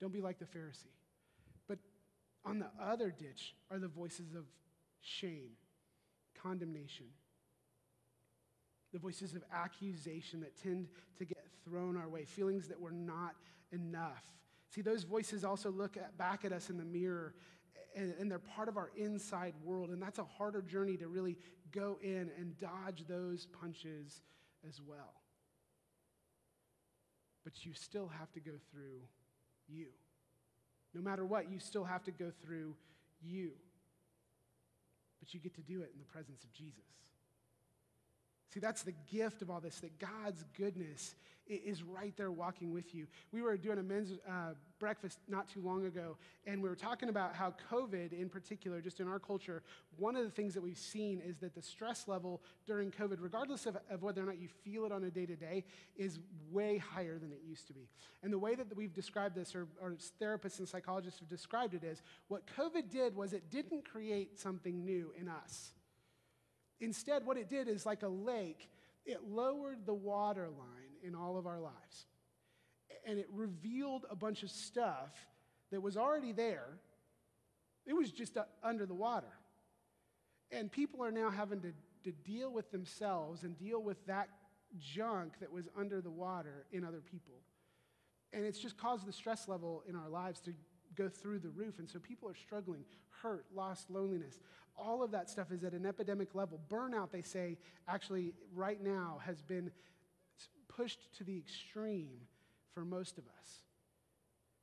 Don't 0.00 0.12
be 0.12 0.20
like 0.20 0.38
the 0.38 0.44
Pharisee. 0.44 0.94
But 1.68 1.78
on 2.44 2.58
the 2.58 2.70
other 2.80 3.10
ditch 3.10 3.54
are 3.70 3.78
the 3.78 3.88
voices 3.88 4.34
of 4.34 4.44
shame, 5.00 5.50
condemnation, 6.40 7.06
the 8.92 8.98
voices 8.98 9.34
of 9.34 9.42
accusation 9.52 10.40
that 10.40 10.56
tend 10.62 10.88
to 11.18 11.24
get 11.24 11.44
thrown 11.64 11.96
our 11.96 12.08
way, 12.08 12.24
feelings 12.24 12.68
that 12.68 12.80
we're 12.80 12.90
not 12.90 13.34
enough. 13.72 14.22
See, 14.70 14.82
those 14.82 15.04
voices 15.04 15.44
also 15.44 15.70
look 15.70 15.96
at, 15.96 16.16
back 16.18 16.44
at 16.44 16.52
us 16.52 16.70
in 16.70 16.76
the 16.76 16.84
mirror 16.84 17.34
and, 17.94 18.14
and 18.18 18.30
they're 18.30 18.38
part 18.38 18.68
of 18.68 18.76
our 18.76 18.90
inside 18.96 19.54
world. 19.64 19.90
And 19.90 20.02
that's 20.02 20.18
a 20.18 20.24
harder 20.24 20.62
journey 20.62 20.96
to 20.98 21.08
really 21.08 21.36
go 21.72 21.98
in 22.02 22.30
and 22.38 22.58
dodge 22.58 23.04
those 23.08 23.46
punches 23.60 24.20
as 24.68 24.80
well. 24.86 25.14
But 27.44 27.64
you 27.64 27.72
still 27.74 28.08
have 28.08 28.32
to 28.32 28.40
go 28.40 28.52
through 28.70 29.00
you. 29.68 29.86
No 30.94 31.00
matter 31.00 31.24
what, 31.24 31.50
you 31.50 31.58
still 31.58 31.84
have 31.84 32.02
to 32.04 32.10
go 32.10 32.32
through 32.42 32.74
you. 33.22 33.52
But 35.20 35.32
you 35.32 35.40
get 35.40 35.54
to 35.54 35.62
do 35.62 35.82
it 35.82 35.90
in 35.92 35.98
the 35.98 36.04
presence 36.04 36.42
of 36.44 36.52
Jesus. 36.52 36.82
See, 38.52 38.60
that's 38.60 38.82
the 38.82 38.94
gift 39.10 39.42
of 39.42 39.50
all 39.50 39.60
this, 39.60 39.80
that 39.80 39.98
God's 39.98 40.44
goodness 40.56 41.14
is 41.48 41.82
right 41.82 42.16
there 42.16 42.30
walking 42.30 42.72
with 42.72 42.94
you. 42.94 43.06
We 43.32 43.42
were 43.42 43.56
doing 43.56 43.78
a 43.78 43.82
men's 43.82 44.12
uh, 44.28 44.54
breakfast 44.78 45.18
not 45.28 45.48
too 45.48 45.60
long 45.60 45.86
ago, 45.86 46.16
and 46.46 46.62
we 46.62 46.68
were 46.68 46.76
talking 46.76 47.08
about 47.08 47.34
how 47.34 47.54
COVID, 47.70 48.12
in 48.12 48.28
particular, 48.28 48.80
just 48.80 49.00
in 49.00 49.08
our 49.08 49.18
culture, 49.18 49.62
one 49.96 50.16
of 50.16 50.24
the 50.24 50.30
things 50.30 50.54
that 50.54 50.62
we've 50.62 50.78
seen 50.78 51.20
is 51.24 51.38
that 51.38 51.54
the 51.54 51.62
stress 51.62 52.08
level 52.08 52.42
during 52.66 52.90
COVID, 52.90 53.18
regardless 53.20 53.66
of, 53.66 53.76
of 53.90 54.02
whether 54.02 54.22
or 54.22 54.26
not 54.26 54.38
you 54.38 54.48
feel 54.64 54.84
it 54.84 54.92
on 54.92 55.04
a 55.04 55.10
day 55.10 55.26
to 55.26 55.36
day, 55.36 55.64
is 55.96 56.18
way 56.50 56.78
higher 56.78 57.18
than 57.18 57.32
it 57.32 57.40
used 57.46 57.66
to 57.68 57.72
be. 57.72 57.88
And 58.22 58.32
the 58.32 58.38
way 58.38 58.54
that 58.54 58.76
we've 58.76 58.94
described 58.94 59.34
this, 59.34 59.54
or, 59.54 59.66
or 59.80 59.96
therapists 60.20 60.58
and 60.58 60.68
psychologists 60.68 61.20
have 61.20 61.28
described 61.28 61.74
it, 61.74 61.84
is 61.84 62.02
what 62.28 62.42
COVID 62.56 62.90
did 62.90 63.14
was 63.14 63.32
it 63.32 63.50
didn't 63.50 63.88
create 63.88 64.38
something 64.38 64.84
new 64.84 65.12
in 65.18 65.28
us. 65.28 65.72
Instead, 66.80 67.24
what 67.24 67.38
it 67.38 67.48
did 67.48 67.68
is 67.68 67.86
like 67.86 68.02
a 68.02 68.08
lake, 68.08 68.68
it 69.06 69.22
lowered 69.26 69.86
the 69.86 69.94
water 69.94 70.48
line 70.48 70.85
in 71.02 71.14
all 71.14 71.36
of 71.36 71.46
our 71.46 71.60
lives. 71.60 72.06
And 73.06 73.18
it 73.18 73.28
revealed 73.32 74.04
a 74.10 74.16
bunch 74.16 74.42
of 74.42 74.50
stuff 74.50 75.14
that 75.70 75.80
was 75.80 75.96
already 75.96 76.32
there, 76.32 76.78
it 77.86 77.94
was 77.94 78.10
just 78.10 78.36
uh, 78.36 78.44
under 78.62 78.86
the 78.86 78.94
water. 78.94 79.32
And 80.50 80.70
people 80.70 81.04
are 81.04 81.10
now 81.10 81.30
having 81.30 81.60
to, 81.60 81.72
to 82.04 82.12
deal 82.12 82.52
with 82.52 82.70
themselves 82.70 83.42
and 83.42 83.58
deal 83.58 83.82
with 83.82 84.04
that 84.06 84.28
junk 84.78 85.38
that 85.40 85.52
was 85.52 85.68
under 85.76 86.00
the 86.00 86.10
water 86.10 86.66
in 86.72 86.84
other 86.84 87.00
people. 87.00 87.34
And 88.32 88.44
it's 88.44 88.58
just 88.58 88.76
caused 88.76 89.06
the 89.06 89.12
stress 89.12 89.48
level 89.48 89.82
in 89.88 89.96
our 89.96 90.08
lives 90.08 90.40
to 90.42 90.52
go 90.94 91.08
through 91.08 91.40
the 91.40 91.48
roof. 91.48 91.78
And 91.78 91.88
so 91.88 91.98
people 91.98 92.28
are 92.28 92.34
struggling, 92.34 92.84
hurt, 93.22 93.46
lost, 93.54 93.90
loneliness. 93.90 94.40
All 94.76 95.02
of 95.02 95.10
that 95.12 95.30
stuff 95.30 95.52
is 95.52 95.64
at 95.64 95.72
an 95.72 95.86
epidemic 95.86 96.34
level. 96.34 96.60
Burnout, 96.68 97.10
they 97.10 97.22
say, 97.22 97.56
actually, 97.88 98.34
right 98.54 98.82
now 98.82 99.20
has 99.24 99.42
been 99.42 99.70
pushed 100.76 101.14
to 101.16 101.24
the 101.24 101.36
extreme 101.36 102.20
for 102.74 102.84
most 102.84 103.18
of 103.18 103.24
us 103.40 103.62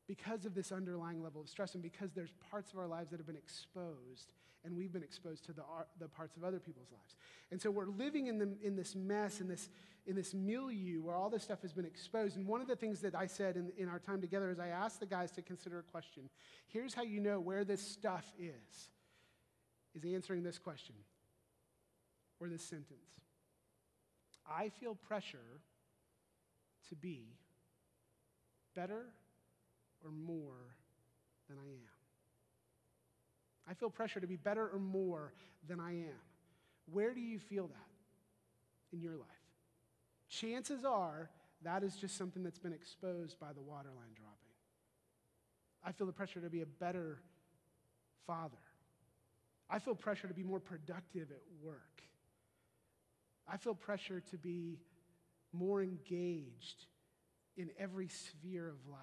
because 0.08 0.46
of 0.46 0.54
this 0.54 0.72
underlying 0.72 1.24
level 1.24 1.42
of 1.42 1.50
stress 1.50 1.74
and 1.74 1.82
because 1.82 2.12
there's 2.12 2.34
parts 2.52 2.72
of 2.72 2.80
our 2.80 2.88
lives 2.88 3.10
that 3.10 3.18
have 3.18 3.26
been 3.26 3.36
exposed 3.36 4.32
and 4.66 4.76
we've 4.76 4.94
been 4.94 5.04
exposed 5.04 5.44
to 5.46 5.54
the, 5.54 5.64
the 6.00 6.08
parts 6.08 6.38
of 6.38 6.44
other 6.44 6.60
people's 6.60 6.92
lives. 6.92 7.16
And 7.52 7.62
so 7.62 7.70
we're 7.70 7.88
living 7.88 8.28
in, 8.28 8.38
the, 8.38 8.56
in 8.62 8.76
this 8.76 8.96
mess, 8.96 9.42
in 9.42 9.48
this, 9.48 9.70
in 10.06 10.16
this 10.16 10.34
milieu 10.34 11.02
where 11.02 11.16
all 11.16 11.30
this 11.30 11.44
stuff 11.44 11.62
has 11.64 11.74
been 11.74 11.86
exposed. 11.86 12.38
And 12.38 12.48
one 12.48 12.62
of 12.62 12.68
the 12.68 12.76
things 12.76 13.02
that 13.02 13.14
I 13.14 13.28
said 13.28 13.58
in, 13.58 13.72
in 13.78 13.90
our 13.90 14.00
time 14.00 14.22
together 14.22 14.50
is 14.52 14.60
I 14.60 14.70
asked 14.70 15.00
the 15.00 15.06
guys 15.06 15.32
to 15.32 15.42
consider 15.42 15.80
a 15.80 15.84
question. 15.84 16.30
Here's 16.68 16.94
how 16.94 17.04
you 17.04 17.20
know 17.20 17.40
where 17.40 17.66
this 17.66 17.82
stuff 17.82 18.26
is, 18.40 18.90
is 19.96 20.14
answering 20.14 20.44
this 20.44 20.58
question 20.58 20.96
or 22.40 22.48
this 22.48 22.64
sentence. 22.64 23.00
I 24.50 24.70
feel 24.70 24.96
pressure 24.96 25.62
to 26.90 26.96
be 26.96 27.36
better 28.76 29.06
or 30.04 30.12
more 30.12 30.76
than 31.48 31.58
I 31.58 31.70
am. 31.70 31.94
I 33.70 33.74
feel 33.74 33.90
pressure 33.90 34.20
to 34.20 34.28
be 34.28 34.36
better 34.36 34.68
or 34.68 34.80
more 34.80 35.34
than 35.68 35.80
I 35.80 35.92
am. 35.92 36.22
Where 36.92 37.14
do 37.14 37.22
you 37.22 37.40
feel 37.40 37.68
that 37.68 38.96
in 38.96 39.02
your 39.02 39.16
life? 39.16 39.28
Chances 40.30 40.84
are 40.84 41.30
that 41.64 41.84
is 41.84 41.96
just 41.96 42.18
something 42.18 42.44
that's 42.44 42.60
been 42.60 42.74
exposed 42.74 43.40
by 43.40 43.54
the 43.54 43.62
waterline 43.62 44.14
dropping. 44.16 44.38
I 45.86 45.92
feel 45.92 46.08
the 46.08 46.14
pressure 46.14 46.42
to 46.42 46.50
be 46.50 46.62
a 46.62 46.66
better 46.66 47.20
father. 48.28 48.58
I 49.70 49.80
feel 49.80 49.96
pressure 49.96 50.28
to 50.28 50.34
be 50.34 50.44
more 50.44 50.60
productive 50.60 51.32
at 51.32 51.42
work. 51.62 52.04
I 53.48 53.58
feel 53.58 53.76
pressure 53.76 54.22
to 54.32 54.38
be 54.38 54.80
more 55.54 55.82
engaged 55.82 56.86
in 57.56 57.70
every 57.80 58.08
sphere 58.08 58.68
of 58.68 58.92
life. 58.92 59.00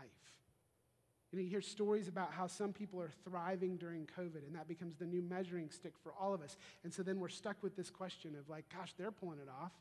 You, 1.30 1.38
know, 1.38 1.44
you 1.44 1.50
hear 1.50 1.60
stories 1.60 2.08
about 2.08 2.32
how 2.32 2.48
some 2.48 2.72
people 2.72 3.00
are 3.00 3.12
thriving 3.24 3.76
during 3.76 4.08
COVID, 4.18 4.44
and 4.46 4.56
that 4.56 4.66
becomes 4.66 4.96
the 4.96 5.06
new 5.06 5.22
measuring 5.22 5.70
stick 5.70 5.92
for 6.02 6.12
all 6.20 6.34
of 6.34 6.42
us. 6.42 6.56
And 6.82 6.92
so 6.92 7.04
then 7.04 7.20
we're 7.20 7.28
stuck 7.28 7.62
with 7.62 7.76
this 7.76 7.88
question 7.88 8.34
of, 8.36 8.48
like, 8.48 8.64
gosh, 8.76 8.92
they're 8.98 9.12
pulling 9.12 9.38
it 9.38 9.48
off. 9.48 9.72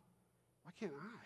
Why 0.64 0.72
can't 0.80 0.94
I? 0.94 1.26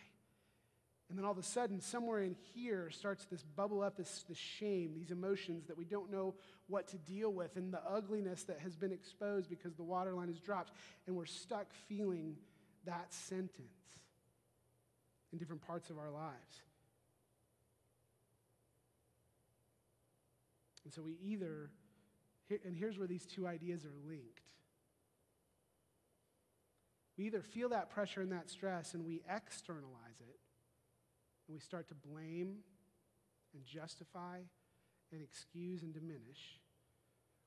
And 1.09 1.17
then 1.17 1.25
all 1.25 1.33
of 1.33 1.37
a 1.37 1.43
sudden, 1.43 1.81
somewhere 1.81 2.21
in 2.21 2.37
here 2.55 2.89
starts 2.89 3.25
this 3.25 3.43
bubble 3.43 3.81
up, 3.81 3.97
this, 3.97 4.23
this 4.29 4.37
shame, 4.37 4.93
these 4.95 5.11
emotions 5.11 5.67
that 5.67 5.77
we 5.77 5.83
don't 5.83 6.09
know 6.09 6.35
what 6.67 6.87
to 6.87 6.97
deal 6.97 7.33
with, 7.33 7.57
and 7.57 7.73
the 7.73 7.81
ugliness 7.85 8.43
that 8.45 8.59
has 8.59 8.77
been 8.77 8.93
exposed 8.93 9.49
because 9.49 9.75
the 9.75 9.83
waterline 9.83 10.29
has 10.29 10.39
dropped. 10.39 10.71
And 11.05 11.17
we're 11.17 11.25
stuck 11.25 11.67
feeling 11.89 12.37
that 12.85 13.13
sentence 13.13 13.67
in 15.33 15.39
different 15.39 15.65
parts 15.65 15.89
of 15.89 15.97
our 15.97 16.11
lives. 16.11 16.61
And 20.85 20.93
so 20.93 21.01
we 21.01 21.17
either, 21.23 21.71
and 22.63 22.75
here's 22.75 22.99
where 22.99 23.07
these 23.07 23.25
two 23.25 23.47
ideas 23.47 23.83
are 23.83 23.95
linked. 24.07 24.41
We 27.17 27.25
either 27.25 27.41
feel 27.41 27.69
that 27.69 27.89
pressure 27.89 28.21
and 28.21 28.31
that 28.31 28.49
stress 28.49 28.93
and 28.93 29.05
we 29.05 29.21
externalize 29.27 30.19
it, 30.19 30.39
and 31.47 31.55
we 31.55 31.59
start 31.59 31.87
to 31.89 31.95
blame 31.95 32.57
and 33.53 33.65
justify 33.65 34.39
and 35.11 35.21
excuse 35.21 35.81
and 35.81 35.93
diminish, 35.93 36.59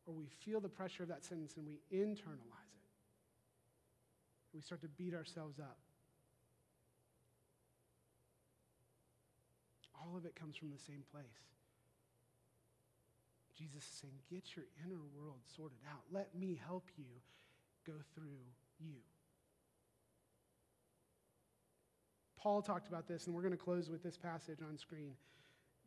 or 0.07 0.15
we 0.15 0.27
feel 0.45 0.61
the 0.61 0.69
pressure 0.69 1.03
of 1.03 1.09
that 1.09 1.25
sentence 1.25 1.55
and 1.57 1.67
we 1.67 1.81
internalize 1.93 2.73
it. 2.75 2.89
We 4.55 4.61
start 4.61 4.81
to 4.83 4.89
beat 4.89 5.15
ourselves 5.15 5.59
up. 5.61 5.79
All 10.07 10.17
of 10.17 10.25
it 10.25 10.37
comes 10.37 10.57
from 10.57 10.71
the 10.71 10.79
same 10.79 11.03
place. 11.11 11.25
Jesus 13.57 13.85
is 13.85 13.99
saying, 14.01 14.19
Get 14.31 14.55
your 14.55 14.67
inner 14.85 15.01
world 15.17 15.41
sorted 15.57 15.79
out. 15.91 16.03
Let 16.13 16.35
me 16.35 16.61
help 16.67 16.85
you 16.97 17.07
go 17.87 17.95
through 18.15 18.39
you. 18.79 19.01
Paul 22.37 22.63
talked 22.63 22.87
about 22.87 23.09
this, 23.09 23.27
and 23.27 23.35
we're 23.35 23.43
going 23.43 23.53
to 23.53 23.59
close 23.59 23.91
with 23.91 24.03
this 24.03 24.17
passage 24.17 24.59
on 24.63 24.77
screen. 24.79 25.15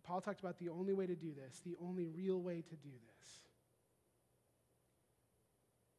Paul 0.04 0.20
talked 0.20 0.40
about 0.40 0.58
the 0.58 0.70
only 0.70 0.94
way 0.94 1.06
to 1.06 1.16
do 1.16 1.32
this, 1.34 1.62
the 1.64 1.76
only 1.82 2.08
real 2.08 2.42
way 2.42 2.62
to 2.62 2.76
do 2.76 2.90
this. 2.90 3.40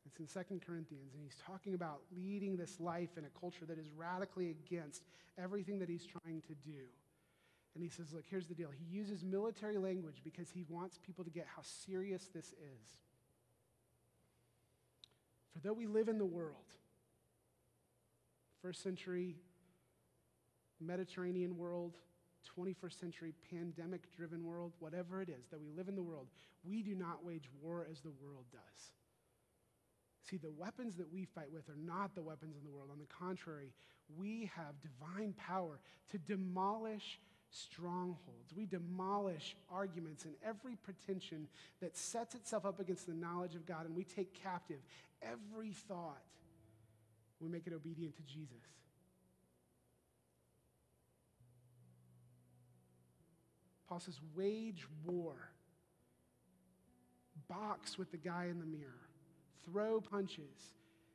It's 0.06 0.18
in 0.18 0.26
2 0.26 0.61
Corinthians, 0.66 1.14
and 1.14 1.22
he's 1.22 1.37
talking 1.46 1.74
about 1.74 2.00
leading 2.14 2.56
this 2.56 2.80
life 2.80 3.16
in 3.16 3.24
a 3.24 3.38
culture 3.38 3.64
that 3.66 3.78
is 3.78 3.92
radically 3.96 4.50
against 4.50 5.04
everything 5.38 5.78
that 5.78 5.88
he's 5.88 6.04
trying 6.04 6.42
to 6.42 6.54
do. 6.66 6.83
And 7.74 7.85
he 7.85 7.88
says, 7.88 8.12
Look, 8.12 8.24
here's 8.28 8.46
the 8.46 8.54
deal. 8.54 8.70
He 8.76 8.85
uses 8.85 9.22
military 9.22 9.78
language 9.78 10.20
because 10.24 10.50
he 10.50 10.64
wants 10.68 10.98
people 11.04 11.24
to 11.24 11.30
get 11.30 11.46
how 11.54 11.62
serious 11.62 12.28
this 12.35 12.46
is. 12.46 12.98
For 15.52 15.61
though 15.61 15.72
we 15.72 15.87
live 15.87 16.09
in 16.09 16.18
the 16.18 16.26
world, 16.26 16.66
first 18.62 18.83
century 18.83 19.37
Mediterranean 20.80 21.56
world, 21.56 21.96
21st 22.59 22.98
century 22.98 23.35
pandemic 23.50 24.11
driven 24.16 24.44
world, 24.44 24.72
whatever 24.78 25.20
it 25.20 25.28
is 25.28 25.46
that 25.50 25.61
we 25.61 25.70
live 25.70 25.88
in 25.88 25.94
the 25.94 26.02
world, 26.02 26.28
we 26.64 26.83
do 26.83 26.94
not 26.94 27.24
wage 27.24 27.48
war 27.61 27.87
as 27.90 28.00
the 28.00 28.12
world 28.22 28.44
does. 28.50 28.92
See, 30.28 30.37
the 30.37 30.50
weapons 30.50 30.96
that 30.96 31.12
we 31.12 31.24
fight 31.24 31.50
with 31.52 31.68
are 31.68 31.78
not 31.78 32.14
the 32.14 32.22
weapons 32.22 32.56
in 32.56 32.64
the 32.64 32.70
world. 32.70 32.90
On 32.92 32.98
the 32.98 33.06
contrary, 33.06 33.72
we 34.16 34.50
have 34.54 34.74
divine 34.80 35.35
power 35.35 35.80
to 36.11 36.18
demolish 36.18 37.20
strongholds. 37.50 38.54
We 38.56 38.66
demolish 38.66 39.56
arguments 39.70 40.24
and 40.24 40.34
every 40.44 40.76
pretension 40.76 41.48
that 41.80 41.96
sets 41.96 42.34
itself 42.34 42.64
up 42.64 42.80
against 42.80 43.06
the 43.06 43.14
knowledge 43.14 43.54
of 43.54 43.66
God, 43.66 43.86
and 43.86 43.96
we 43.96 44.04
take 44.04 44.34
captive 44.34 44.78
every 45.22 45.72
thought. 45.72 46.22
We 47.40 47.48
make 47.48 47.66
it 47.66 47.72
obedient 47.72 48.16
to 48.16 48.22
Jesus. 48.22 48.56
Paul 53.88 53.98
says, 53.98 54.20
wage 54.36 54.86
war. 55.04 55.34
Box 57.48 57.98
with 57.98 58.12
the 58.12 58.18
guy 58.18 58.46
in 58.48 58.60
the 58.60 58.66
mirror. 58.66 59.08
Throw 59.64 60.00
punches 60.00 60.74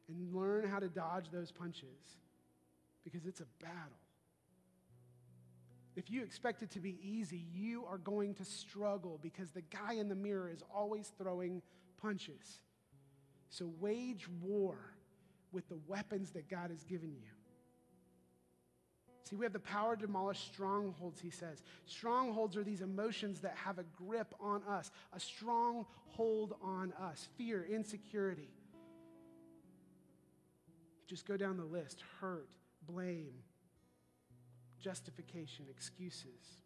and 0.09 0.35
learn 0.35 0.67
how 0.67 0.79
to 0.79 0.89
dodge 0.89 1.27
those 1.31 1.51
punches 1.51 2.17
because 3.05 3.25
it's 3.25 3.39
a 3.39 3.45
battle. 3.61 4.04
If 5.95 6.11
you 6.11 6.23
expect 6.23 6.61
it 6.61 6.71
to 6.71 6.79
be 6.79 6.97
easy, 7.01 7.45
you 7.53 7.85
are 7.85 7.97
going 7.97 8.33
to 8.35 8.45
struggle 8.45 9.19
because 9.21 9.51
the 9.51 9.61
guy 9.61 9.93
in 9.93 10.09
the 10.09 10.15
mirror 10.15 10.49
is 10.49 10.61
always 10.73 11.11
throwing 11.17 11.61
punches. 12.01 12.59
So 13.49 13.71
wage 13.79 14.27
war 14.41 14.77
with 15.53 15.69
the 15.69 15.77
weapons 15.87 16.31
that 16.31 16.49
God 16.49 16.69
has 16.69 16.83
given 16.83 17.13
you. 17.15 17.29
See, 19.23 19.35
we 19.35 19.45
have 19.45 19.53
the 19.53 19.59
power 19.59 19.95
to 19.95 20.05
demolish 20.05 20.39
strongholds, 20.39 21.19
he 21.19 21.31
says. 21.31 21.63
Strongholds 21.85 22.55
are 22.57 22.63
these 22.63 22.81
emotions 22.81 23.39
that 23.39 23.55
have 23.55 23.79
a 23.79 23.83
grip 23.83 24.35
on 24.39 24.61
us, 24.69 24.91
a 25.13 25.19
strong 25.19 25.85
hold 26.09 26.55
on 26.61 26.93
us 26.93 27.27
fear, 27.37 27.65
insecurity. 27.67 28.49
Just 31.07 31.25
go 31.25 31.37
down 31.37 31.57
the 31.57 31.63
list 31.63 32.03
hurt, 32.19 32.49
blame, 32.87 33.33
justification, 34.85 35.65
excuses, 35.67 36.61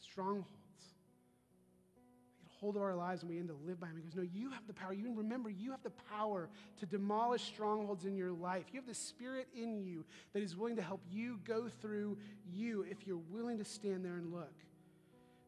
strongholds. 0.00 0.52
We 2.36 2.44
get 2.44 2.52
hold 2.60 2.76
of 2.76 2.82
our 2.82 2.94
lives 2.94 3.22
and 3.22 3.30
we 3.30 3.38
end 3.38 3.48
to 3.48 3.56
live 3.66 3.80
by 3.80 3.88
him. 3.88 3.96
He 3.96 4.02
goes, 4.02 4.14
No, 4.14 4.22
you 4.22 4.50
have 4.50 4.64
the 4.68 4.72
power. 4.72 4.92
You 4.92 5.12
remember, 5.12 5.50
you 5.50 5.72
have 5.72 5.82
the 5.82 5.90
power 6.16 6.48
to 6.78 6.86
demolish 6.86 7.42
strongholds 7.42 8.04
in 8.04 8.16
your 8.16 8.30
life. 8.30 8.66
You 8.72 8.78
have 8.78 8.86
the 8.86 8.94
spirit 8.94 9.48
in 9.52 9.82
you 9.82 10.04
that 10.32 10.44
is 10.44 10.56
willing 10.56 10.76
to 10.76 10.82
help 10.82 11.00
you 11.10 11.40
go 11.44 11.68
through 11.82 12.18
you 12.48 12.86
if 12.88 13.04
you're 13.04 13.22
willing 13.30 13.58
to 13.58 13.64
stand 13.64 14.04
there 14.04 14.14
and 14.14 14.32
look. 14.32 14.54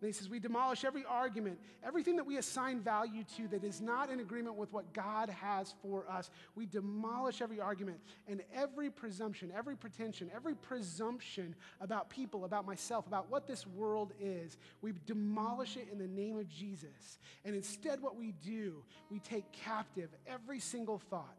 And 0.01 0.07
he 0.09 0.13
says, 0.13 0.31
We 0.31 0.39
demolish 0.39 0.85
every 0.85 1.05
argument, 1.05 1.59
everything 1.85 2.17
that 2.17 2.25
we 2.25 2.39
assign 2.39 2.81
value 2.81 3.23
to 3.37 3.49
that 3.49 3.65
is 3.65 3.83
not 3.83 4.11
in 4.11 4.21
agreement 4.21 4.57
with 4.57 4.73
what 4.73 4.95
God 4.95 5.29
has 5.29 5.75
for 5.83 6.11
us. 6.11 6.31
We 6.55 6.65
demolish 6.65 7.43
every 7.43 7.61
argument 7.61 7.99
and 8.27 8.43
every 8.55 8.89
presumption, 8.89 9.53
every 9.55 9.77
pretension, 9.77 10.31
every 10.35 10.55
presumption 10.55 11.55
about 11.83 12.09
people, 12.09 12.47
about 12.47 12.65
myself, 12.65 13.07
about 13.07 13.31
what 13.31 13.47
this 13.47 13.67
world 13.67 14.13
is. 14.19 14.57
We 14.81 14.95
demolish 15.05 15.77
it 15.77 15.89
in 15.93 15.99
the 15.99 16.09
name 16.09 16.39
of 16.39 16.49
Jesus. 16.49 17.19
And 17.45 17.55
instead, 17.55 18.01
what 18.01 18.17
we 18.17 18.33
do, 18.43 18.83
we 19.11 19.19
take 19.19 19.53
captive 19.53 20.09
every 20.27 20.61
single 20.61 20.99
thought, 20.99 21.37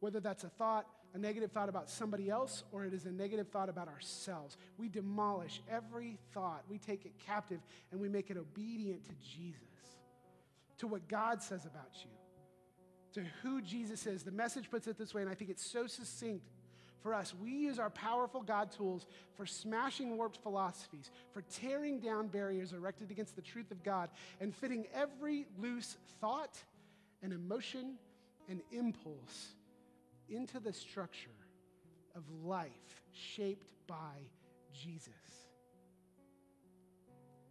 whether 0.00 0.20
that's 0.20 0.44
a 0.44 0.50
thought 0.50 0.86
a 1.14 1.18
negative 1.18 1.52
thought 1.52 1.68
about 1.68 1.90
somebody 1.90 2.30
else 2.30 2.64
or 2.72 2.84
it 2.84 2.94
is 2.94 3.04
a 3.04 3.12
negative 3.12 3.48
thought 3.48 3.68
about 3.68 3.88
ourselves. 3.88 4.56
We 4.78 4.88
demolish 4.88 5.60
every 5.70 6.18
thought, 6.32 6.64
we 6.68 6.78
take 6.78 7.04
it 7.04 7.12
captive, 7.26 7.60
and 7.90 8.00
we 8.00 8.08
make 8.08 8.30
it 8.30 8.36
obedient 8.36 9.04
to 9.04 9.12
Jesus, 9.22 9.60
to 10.78 10.86
what 10.86 11.06
God 11.08 11.42
says 11.42 11.66
about 11.66 11.92
you, 11.96 12.10
to 13.14 13.28
who 13.42 13.60
Jesus 13.60 14.06
is. 14.06 14.22
The 14.22 14.30
message 14.30 14.70
puts 14.70 14.86
it 14.86 14.96
this 14.96 15.12
way, 15.12 15.22
and 15.22 15.30
I 15.30 15.34
think 15.34 15.50
it's 15.50 15.64
so 15.64 15.86
succinct 15.86 16.48
for 17.02 17.12
us. 17.12 17.34
We 17.42 17.50
use 17.50 17.78
our 17.78 17.90
powerful 17.90 18.42
God 18.42 18.70
tools 18.70 19.06
for 19.36 19.44
smashing 19.44 20.16
warped 20.16 20.38
philosophies, 20.42 21.10
for 21.32 21.42
tearing 21.42 21.98
down 21.98 22.28
barriers 22.28 22.72
erected 22.72 23.10
against 23.10 23.36
the 23.36 23.42
truth 23.42 23.70
of 23.70 23.82
God, 23.82 24.08
and 24.40 24.54
fitting 24.54 24.86
every 24.94 25.46
loose 25.60 25.96
thought 26.20 26.56
and 27.22 27.32
emotion 27.32 27.96
and 28.48 28.60
impulse 28.72 29.54
into 30.32 30.58
the 30.58 30.72
structure 30.72 31.30
of 32.16 32.22
life 32.44 32.70
shaped 33.12 33.72
by 33.86 34.16
Jesus. 34.72 35.12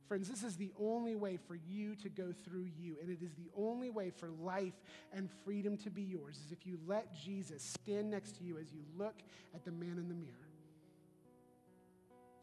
Friends, 0.07 0.27
this 0.27 0.43
is 0.43 0.57
the 0.57 0.71
only 0.77 1.15
way 1.15 1.37
for 1.37 1.55
you 1.55 1.95
to 1.95 2.09
go 2.09 2.33
through 2.43 2.67
you, 2.77 2.97
and 3.01 3.09
it 3.09 3.23
is 3.23 3.33
the 3.35 3.49
only 3.55 3.89
way 3.89 4.09
for 4.09 4.29
life 4.43 4.73
and 5.13 5.29
freedom 5.45 5.77
to 5.77 5.89
be 5.89 6.01
yours, 6.01 6.37
is 6.45 6.51
if 6.51 6.67
you 6.67 6.77
let 6.85 7.15
Jesus 7.15 7.63
stand 7.63 8.11
next 8.11 8.35
to 8.37 8.43
you 8.43 8.57
as 8.57 8.73
you 8.73 8.81
look 8.97 9.15
at 9.55 9.63
the 9.63 9.71
man 9.71 9.97
in 9.97 10.09
the 10.09 10.13
mirror. 10.13 10.35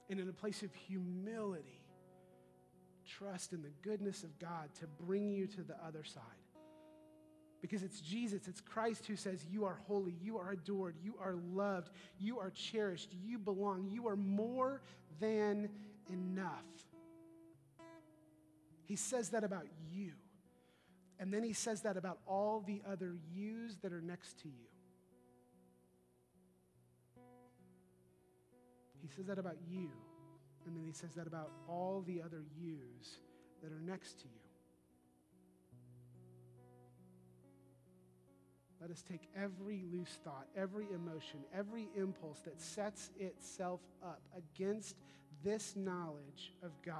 And 0.08 0.18
in 0.18 0.30
a 0.30 0.32
place 0.32 0.62
of 0.62 0.74
humility, 0.74 1.82
trust 3.06 3.52
in 3.52 3.62
the 3.62 3.72
goodness 3.82 4.22
of 4.22 4.38
God 4.38 4.70
to 4.80 4.86
bring 5.04 5.28
you 5.28 5.46
to 5.48 5.62
the 5.62 5.76
other 5.86 6.04
side. 6.04 6.22
Because 7.60 7.82
it's 7.82 8.00
Jesus, 8.00 8.46
it's 8.46 8.60
Christ 8.60 9.06
who 9.06 9.16
says, 9.16 9.44
You 9.50 9.64
are 9.64 9.78
holy, 9.86 10.14
you 10.22 10.38
are 10.38 10.52
adored, 10.52 10.94
you 11.02 11.14
are 11.20 11.34
loved, 11.52 11.90
you 12.18 12.38
are 12.38 12.50
cherished, 12.50 13.12
you 13.24 13.38
belong, 13.38 13.88
you 13.90 14.06
are 14.06 14.16
more 14.16 14.80
than 15.20 15.68
enough. 16.08 16.64
He 18.84 18.96
says 18.96 19.30
that 19.30 19.44
about 19.44 19.66
you. 19.92 20.12
And 21.18 21.34
then 21.34 21.42
he 21.42 21.52
says 21.52 21.82
that 21.82 21.96
about 21.96 22.20
all 22.26 22.62
the 22.64 22.80
other 22.90 23.16
yous 23.34 23.76
that 23.82 23.92
are 23.92 24.00
next 24.00 24.38
to 24.42 24.48
you. 24.48 24.68
He 29.02 29.08
says 29.08 29.26
that 29.26 29.38
about 29.38 29.56
you. 29.68 29.90
And 30.66 30.76
then 30.76 30.84
he 30.84 30.92
says 30.92 31.14
that 31.16 31.26
about 31.26 31.50
all 31.68 32.04
the 32.06 32.22
other 32.22 32.44
yous 32.56 33.18
that 33.62 33.72
are 33.72 33.80
next 33.80 34.20
to 34.20 34.24
you. 34.24 34.47
Let 38.80 38.90
us 38.90 39.02
take 39.02 39.22
every 39.36 39.82
loose 39.92 40.18
thought, 40.22 40.46
every 40.56 40.86
emotion, 40.94 41.40
every 41.52 41.88
impulse 41.96 42.40
that 42.44 42.60
sets 42.60 43.10
itself 43.18 43.80
up 44.02 44.22
against 44.36 44.96
this 45.42 45.74
knowledge 45.76 46.52
of 46.62 46.70
God 46.84 46.96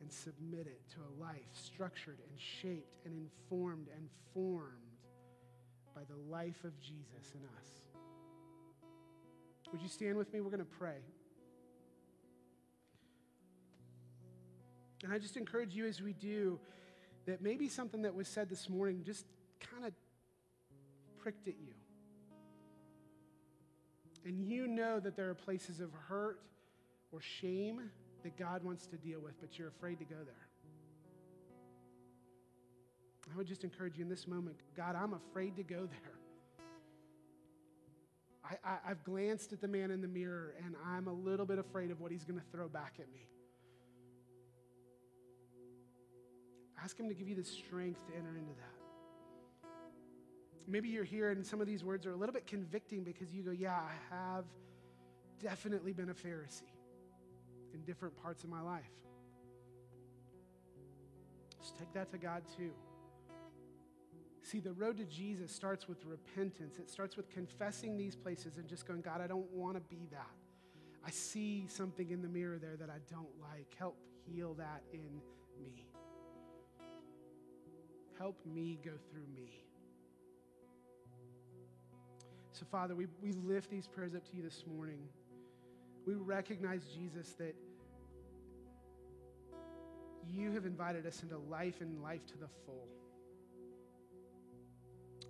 and 0.00 0.12
submit 0.12 0.66
it 0.66 0.80
to 0.90 0.96
a 1.00 1.22
life 1.22 1.48
structured 1.52 2.18
and 2.28 2.38
shaped 2.38 3.06
and 3.06 3.14
informed 3.14 3.88
and 3.96 4.08
formed 4.34 4.68
by 5.94 6.02
the 6.04 6.30
life 6.30 6.62
of 6.64 6.78
Jesus 6.80 7.32
in 7.34 7.40
us. 7.58 7.68
Would 9.72 9.80
you 9.80 9.88
stand 9.88 10.16
with 10.16 10.32
me? 10.32 10.40
We're 10.40 10.50
going 10.50 10.58
to 10.58 10.76
pray. 10.78 10.98
And 15.02 15.12
I 15.12 15.18
just 15.18 15.36
encourage 15.36 15.74
you 15.74 15.86
as 15.86 16.02
we 16.02 16.12
do 16.12 16.58
that 17.26 17.42
maybe 17.42 17.68
something 17.68 18.02
that 18.02 18.14
was 18.14 18.28
said 18.28 18.50
this 18.50 18.68
morning 18.68 19.02
just 19.04 19.24
kind 19.60 19.84
of 19.84 19.92
pricked 21.18 21.48
at 21.48 21.54
you. 21.54 21.74
And 24.24 24.40
you 24.40 24.66
know 24.66 25.00
that 25.00 25.16
there 25.16 25.28
are 25.28 25.34
places 25.34 25.80
of 25.80 25.90
hurt 26.08 26.40
or 27.12 27.20
shame 27.20 27.90
that 28.22 28.38
God 28.38 28.64
wants 28.64 28.86
to 28.86 28.96
deal 28.96 29.20
with, 29.20 29.38
but 29.40 29.58
you're 29.58 29.68
afraid 29.68 29.98
to 29.98 30.04
go 30.04 30.16
there. 30.24 30.48
I 33.32 33.36
would 33.36 33.46
just 33.46 33.64
encourage 33.64 33.96
you 33.96 34.04
in 34.04 34.08
this 34.08 34.26
moment 34.26 34.56
God, 34.76 34.96
I'm 34.96 35.14
afraid 35.14 35.56
to 35.56 35.62
go 35.62 35.86
there. 35.86 36.14
I, 38.44 38.56
I, 38.84 38.88
have 38.88 39.02
glanced 39.04 39.54
at 39.54 39.62
the 39.62 39.68
man 39.68 39.90
in 39.90 40.02
the 40.02 40.08
mirror 40.08 40.54
and 40.64 40.74
I'm 40.86 41.08
a 41.08 41.12
little 41.12 41.46
bit 41.46 41.58
afraid 41.58 41.90
of 41.90 42.00
what 42.00 42.12
he's 42.12 42.24
going 42.24 42.38
to 42.38 42.44
throw 42.52 42.68
back 42.68 42.94
at 42.98 43.10
me. 43.10 43.26
Ask 46.82 47.00
him 47.00 47.08
to 47.08 47.14
give 47.14 47.26
you 47.26 47.34
the 47.34 47.44
strength 47.44 48.06
to 48.08 48.14
enter 48.14 48.36
into 48.36 48.52
that. 48.52 48.73
Maybe 50.66 50.88
you're 50.88 51.04
here 51.04 51.30
and 51.30 51.44
some 51.44 51.60
of 51.60 51.66
these 51.66 51.84
words 51.84 52.06
are 52.06 52.12
a 52.12 52.16
little 52.16 52.32
bit 52.32 52.46
convicting 52.46 53.04
because 53.04 53.32
you 53.32 53.42
go, 53.42 53.50
Yeah, 53.50 53.78
I 53.78 54.14
have 54.14 54.44
definitely 55.40 55.92
been 55.92 56.10
a 56.10 56.14
Pharisee 56.14 56.62
in 57.74 57.82
different 57.82 58.20
parts 58.22 58.44
of 58.44 58.50
my 58.50 58.60
life. 58.60 58.84
Just 61.60 61.78
take 61.78 61.92
that 61.94 62.10
to 62.12 62.18
God 62.18 62.42
too. 62.56 62.72
See, 64.42 64.60
the 64.60 64.72
road 64.72 64.98
to 64.98 65.04
Jesus 65.04 65.50
starts 65.50 65.88
with 65.88 66.04
repentance. 66.04 66.78
It 66.78 66.90
starts 66.90 67.16
with 67.16 67.30
confessing 67.30 67.96
these 67.96 68.14
places 68.14 68.58
and 68.58 68.68
just 68.68 68.86
going, 68.86 69.00
God, 69.00 69.22
I 69.22 69.26
don't 69.26 69.50
want 69.50 69.76
to 69.76 69.80
be 69.80 70.06
that. 70.10 70.30
I 71.06 71.10
see 71.10 71.66
something 71.68 72.10
in 72.10 72.20
the 72.20 72.28
mirror 72.28 72.58
there 72.58 72.76
that 72.76 72.90
I 72.90 72.98
don't 73.10 73.40
like. 73.40 73.74
Help 73.78 73.96
heal 74.26 74.54
that 74.54 74.82
in 74.92 75.20
me. 75.58 75.86
Help 78.18 78.36
me 78.46 78.78
go 78.84 78.92
through 79.10 79.26
me. 79.34 79.64
So, 82.54 82.64
Father, 82.70 82.94
we, 82.94 83.06
we 83.22 83.32
lift 83.32 83.70
these 83.70 83.86
prayers 83.86 84.14
up 84.14 84.24
to 84.30 84.36
you 84.36 84.42
this 84.42 84.64
morning. 84.66 85.00
We 86.06 86.14
recognize, 86.14 86.82
Jesus, 86.96 87.34
that 87.34 87.54
you 90.26 90.52
have 90.52 90.64
invited 90.64 91.06
us 91.06 91.22
into 91.22 91.36
life 91.36 91.80
and 91.80 92.02
life 92.02 92.26
to 92.28 92.38
the 92.38 92.48
full. 92.64 92.88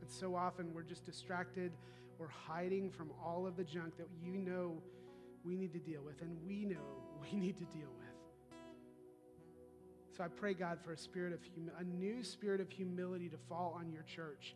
And 0.01 0.11
so 0.11 0.37
often 0.37 0.73
we're 0.73 0.83
just 0.83 1.05
distracted 1.05 1.73
we're 2.19 2.29
hiding 2.29 2.91
from 2.91 3.11
all 3.25 3.47
of 3.47 3.57
the 3.57 3.65
junk 3.65 3.97
that 3.97 4.09
you 4.23 4.33
know 4.33 4.81
we 5.45 5.57
need 5.57 5.73
to 5.73 5.79
deal 5.79 6.01
with 6.05 6.21
and 6.23 6.37
we 6.47 6.65
know 6.65 6.77
we 7.33 7.39
need 7.39 7.57
to 7.59 7.65
deal 7.65 7.89
with. 7.99 8.05
So 10.17 10.23
I 10.23 10.29
pray, 10.29 10.55
God, 10.55 10.79
for 10.85 10.93
a 10.93 10.97
spirit 10.97 11.33
of 11.33 11.41
hum- 11.55 11.73
a 11.79 11.85
new 11.85 12.23
spirit 12.23 12.61
of 12.61 12.71
humility 12.71 13.29
to 13.29 13.37
fall 13.49 13.77
on 13.79 13.91
your 13.91 14.03
church 14.03 14.55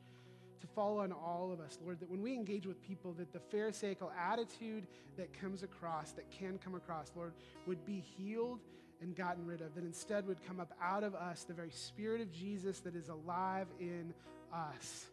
to 0.60 0.66
fall 0.66 0.98
on 0.98 1.12
all 1.12 1.50
of 1.52 1.60
us, 1.60 1.78
Lord, 1.82 2.00
that 2.00 2.10
when 2.10 2.22
we 2.22 2.34
engage 2.34 2.66
with 2.66 2.82
people, 2.82 3.12
that 3.14 3.32
the 3.32 3.40
Pharisaical 3.40 4.12
attitude 4.18 4.86
that 5.16 5.32
comes 5.38 5.62
across, 5.62 6.12
that 6.12 6.30
can 6.30 6.58
come 6.58 6.74
across, 6.74 7.12
Lord, 7.16 7.32
would 7.66 7.84
be 7.84 8.00
healed 8.00 8.60
and 9.00 9.14
gotten 9.14 9.46
rid 9.46 9.60
of, 9.60 9.74
that 9.74 9.84
instead 9.84 10.26
would 10.26 10.44
come 10.44 10.58
up 10.60 10.72
out 10.82 11.04
of 11.04 11.14
us 11.14 11.44
the 11.44 11.54
very 11.54 11.70
Spirit 11.70 12.20
of 12.20 12.32
Jesus 12.32 12.80
that 12.80 12.96
is 12.96 13.08
alive 13.08 13.68
in 13.78 14.12
us. 14.52 15.06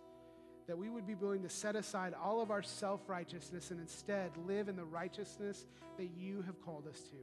That 0.68 0.78
we 0.78 0.90
would 0.90 1.06
be 1.06 1.14
willing 1.14 1.44
to 1.44 1.50
set 1.50 1.76
aside 1.76 2.16
all 2.20 2.42
of 2.42 2.50
our 2.50 2.64
self 2.64 3.02
righteousness 3.08 3.70
and 3.70 3.80
instead 3.80 4.32
live 4.48 4.68
in 4.68 4.76
the 4.76 4.84
righteousness 4.84 5.68
that 5.98 6.10
you 6.18 6.42
have 6.42 6.60
called 6.66 6.88
us 6.88 7.00
to. 7.02 7.18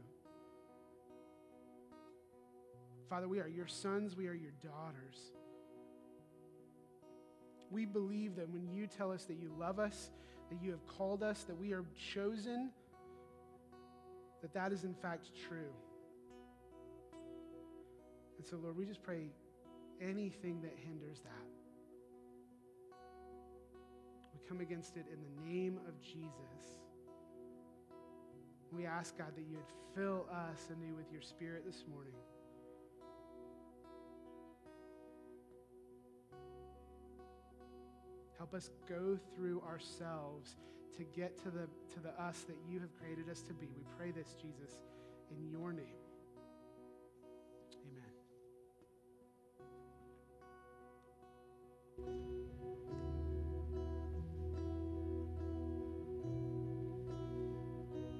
Father, 3.10 3.26
we 3.26 3.40
are 3.40 3.48
your 3.48 3.66
sons, 3.66 4.16
we 4.16 4.28
are 4.28 4.34
your 4.34 4.52
daughters. 4.62 5.32
We 7.72 7.86
believe 7.86 8.36
that 8.36 8.48
when 8.50 8.68
you 8.70 8.86
tell 8.86 9.10
us 9.10 9.24
that 9.24 9.38
you 9.40 9.50
love 9.58 9.78
us, 9.78 10.10
that 10.50 10.62
you 10.62 10.70
have 10.72 10.86
called 10.86 11.22
us, 11.22 11.44
that 11.44 11.58
we 11.58 11.72
are 11.72 11.84
chosen, 12.14 12.70
that 14.42 14.52
that 14.52 14.72
is 14.72 14.84
in 14.84 14.94
fact 14.94 15.30
true. 15.48 15.72
And 18.36 18.46
so, 18.46 18.58
Lord, 18.62 18.76
we 18.76 18.84
just 18.84 19.02
pray 19.02 19.30
anything 20.00 20.60
that 20.62 20.74
hinders 20.76 21.20
that. 21.20 21.32
We 24.34 24.40
come 24.48 24.60
against 24.60 24.96
it 24.96 25.06
in 25.10 25.18
the 25.22 25.50
name 25.50 25.78
of 25.88 26.00
Jesus. 26.02 26.76
We 28.70 28.84
ask, 28.84 29.16
God, 29.16 29.32
that 29.36 29.44
you 29.48 29.56
would 29.56 29.94
fill 29.94 30.26
us 30.30 30.68
anew 30.70 30.94
with 30.94 31.10
your 31.12 31.22
spirit 31.22 31.64
this 31.64 31.84
morning. 31.88 32.14
Help 38.42 38.54
us 38.54 38.70
go 38.88 39.16
through 39.36 39.62
ourselves 39.62 40.56
to 40.96 41.04
get 41.04 41.38
to 41.44 41.44
the, 41.44 41.68
to 41.94 42.00
the 42.02 42.08
us 42.20 42.40
that 42.48 42.56
you 42.68 42.80
have 42.80 42.92
created 42.98 43.30
us 43.30 43.40
to 43.40 43.54
be. 43.54 43.68
We 43.76 43.84
pray 43.96 44.10
this, 44.10 44.34
Jesus, 44.34 44.82
in 45.30 45.48
your 45.48 45.72
name. 45.72 45.84
Amen. 52.00 52.61